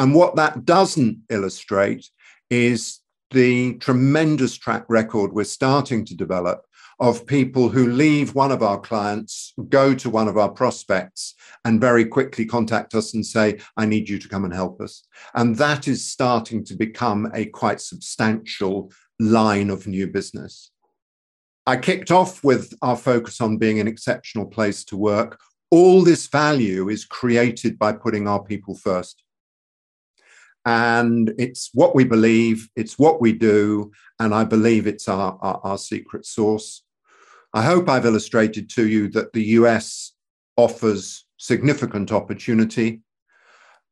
And 0.00 0.14
what 0.14 0.34
that 0.36 0.64
doesn't 0.64 1.18
illustrate 1.28 2.08
is 2.48 3.00
the 3.32 3.74
tremendous 3.74 4.56
track 4.56 4.86
record 4.88 5.34
we're 5.34 5.44
starting 5.44 6.06
to 6.06 6.16
develop 6.16 6.64
of 7.00 7.26
people 7.26 7.68
who 7.68 7.86
leave 7.86 8.34
one 8.34 8.50
of 8.50 8.62
our 8.62 8.80
clients, 8.80 9.52
go 9.68 9.94
to 9.94 10.08
one 10.08 10.26
of 10.26 10.38
our 10.38 10.48
prospects, 10.48 11.34
and 11.66 11.82
very 11.82 12.06
quickly 12.06 12.46
contact 12.46 12.94
us 12.94 13.12
and 13.12 13.26
say, 13.26 13.58
I 13.76 13.84
need 13.84 14.08
you 14.08 14.18
to 14.18 14.28
come 14.28 14.44
and 14.44 14.54
help 14.54 14.80
us. 14.80 15.06
And 15.34 15.54
that 15.56 15.86
is 15.86 16.10
starting 16.10 16.64
to 16.64 16.74
become 16.74 17.30
a 17.34 17.44
quite 17.44 17.82
substantial 17.82 18.90
line 19.18 19.68
of 19.68 19.86
new 19.86 20.06
business. 20.06 20.70
I 21.66 21.76
kicked 21.76 22.10
off 22.10 22.42
with 22.42 22.72
our 22.80 22.96
focus 22.96 23.38
on 23.42 23.58
being 23.58 23.80
an 23.80 23.88
exceptional 23.88 24.46
place 24.46 24.82
to 24.84 24.96
work. 24.96 25.38
All 25.70 26.02
this 26.02 26.26
value 26.26 26.88
is 26.88 27.04
created 27.04 27.78
by 27.78 27.92
putting 27.92 28.26
our 28.26 28.42
people 28.42 28.74
first. 28.74 29.22
And 30.66 31.32
it's 31.38 31.70
what 31.72 31.94
we 31.94 32.04
believe, 32.04 32.68
it's 32.76 32.98
what 32.98 33.20
we 33.20 33.32
do, 33.32 33.92
and 34.18 34.34
I 34.34 34.44
believe 34.44 34.86
it's 34.86 35.08
our, 35.08 35.38
our, 35.40 35.60
our 35.64 35.78
secret 35.78 36.26
source. 36.26 36.82
I 37.54 37.62
hope 37.62 37.88
I've 37.88 38.06
illustrated 38.06 38.70
to 38.70 38.86
you 38.86 39.08
that 39.08 39.32
the 39.32 39.44
US 39.58 40.12
offers 40.56 41.26
significant 41.38 42.12
opportunity, 42.12 43.00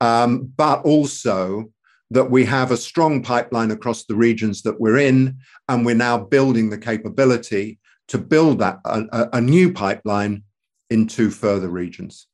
um, 0.01 0.53
but 0.57 0.83
also 0.83 1.73
that 2.11 2.31
we 2.31 2.45
have 2.45 2.71
a 2.71 2.77
strong 2.77 3.23
pipeline 3.23 3.71
across 3.71 4.05
the 4.05 4.15
regions 4.15 4.63
that 4.63 4.81
we're 4.81 4.99
in, 4.99 5.39
and 5.69 5.85
we're 5.85 5.95
now 5.95 6.19
building 6.19 6.71
the 6.71 6.79
capability 6.79 7.79
to 8.09 8.19
build 8.19 8.61
that 8.61 8.79
a, 8.85 9.29
a 9.35 9.41
new 9.41 9.73
pipeline 9.73 10.43
into 10.91 11.31
further 11.31 11.69
regions. 11.69 12.28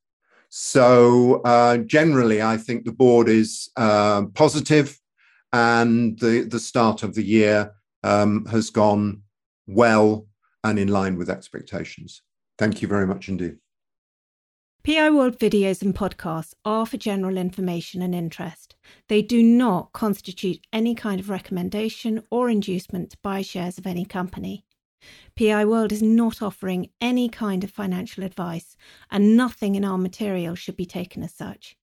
So 0.57 1.41
uh, 1.45 1.79
generally, 1.79 2.41
I 2.41 2.59
think 2.59 2.85
the 2.85 2.93
board 2.93 3.29
is 3.29 3.69
uh, 3.75 4.27
positive 4.35 4.97
and 5.53 6.17
the, 6.21 6.43
the 6.43 6.61
start 6.61 7.03
of 7.03 7.17
the 7.17 7.25
year 7.25 7.73
um, 8.05 8.47
has 8.47 8.71
gone 8.71 9.23
well 9.67 10.29
and 10.63 10.79
in 10.79 10.87
line 10.87 11.19
with 11.19 11.29
expectations. 11.29 12.23
Thank 12.57 12.83
you 12.83 12.87
very 12.87 13.05
much 13.05 13.29
indeed. 13.29 13.57
PI 14.85 15.11
World 15.11 15.41
videos 15.41 15.83
and 15.83 15.93
podcasts 15.93 16.55
are 16.65 16.87
for 16.87 16.99
general 16.99 17.37
information 17.37 18.01
and 18.01 18.15
interest. 18.15 18.77
They 19.09 19.23
do 19.23 19.43
not 19.43 19.93
constitute 19.93 20.65
any 20.73 20.95
kind 20.95 21.19
of 21.19 21.31
recommendation 21.31 22.23
or 22.31 22.49
inducement 22.49 23.11
to 23.11 23.19
buy 23.25 23.43
shares 23.43 23.77
of 23.77 23.89
any 23.89 24.05
company. 24.05 24.64
PI 25.37 25.65
World 25.65 25.93
is 25.93 26.03
not 26.03 26.41
offering 26.43 26.91
any 27.01 27.29
kind 27.29 27.65
of 27.65 27.71
financial 27.71 28.25
advice, 28.25 28.77
and 29.11 29.37
nothing 29.37 29.75
in 29.75 29.85
our 29.85 29.99
material 29.99 30.55
should 30.55 30.77
be 30.77 30.87
taken 30.87 31.23
as 31.23 31.35
such. 31.35 31.77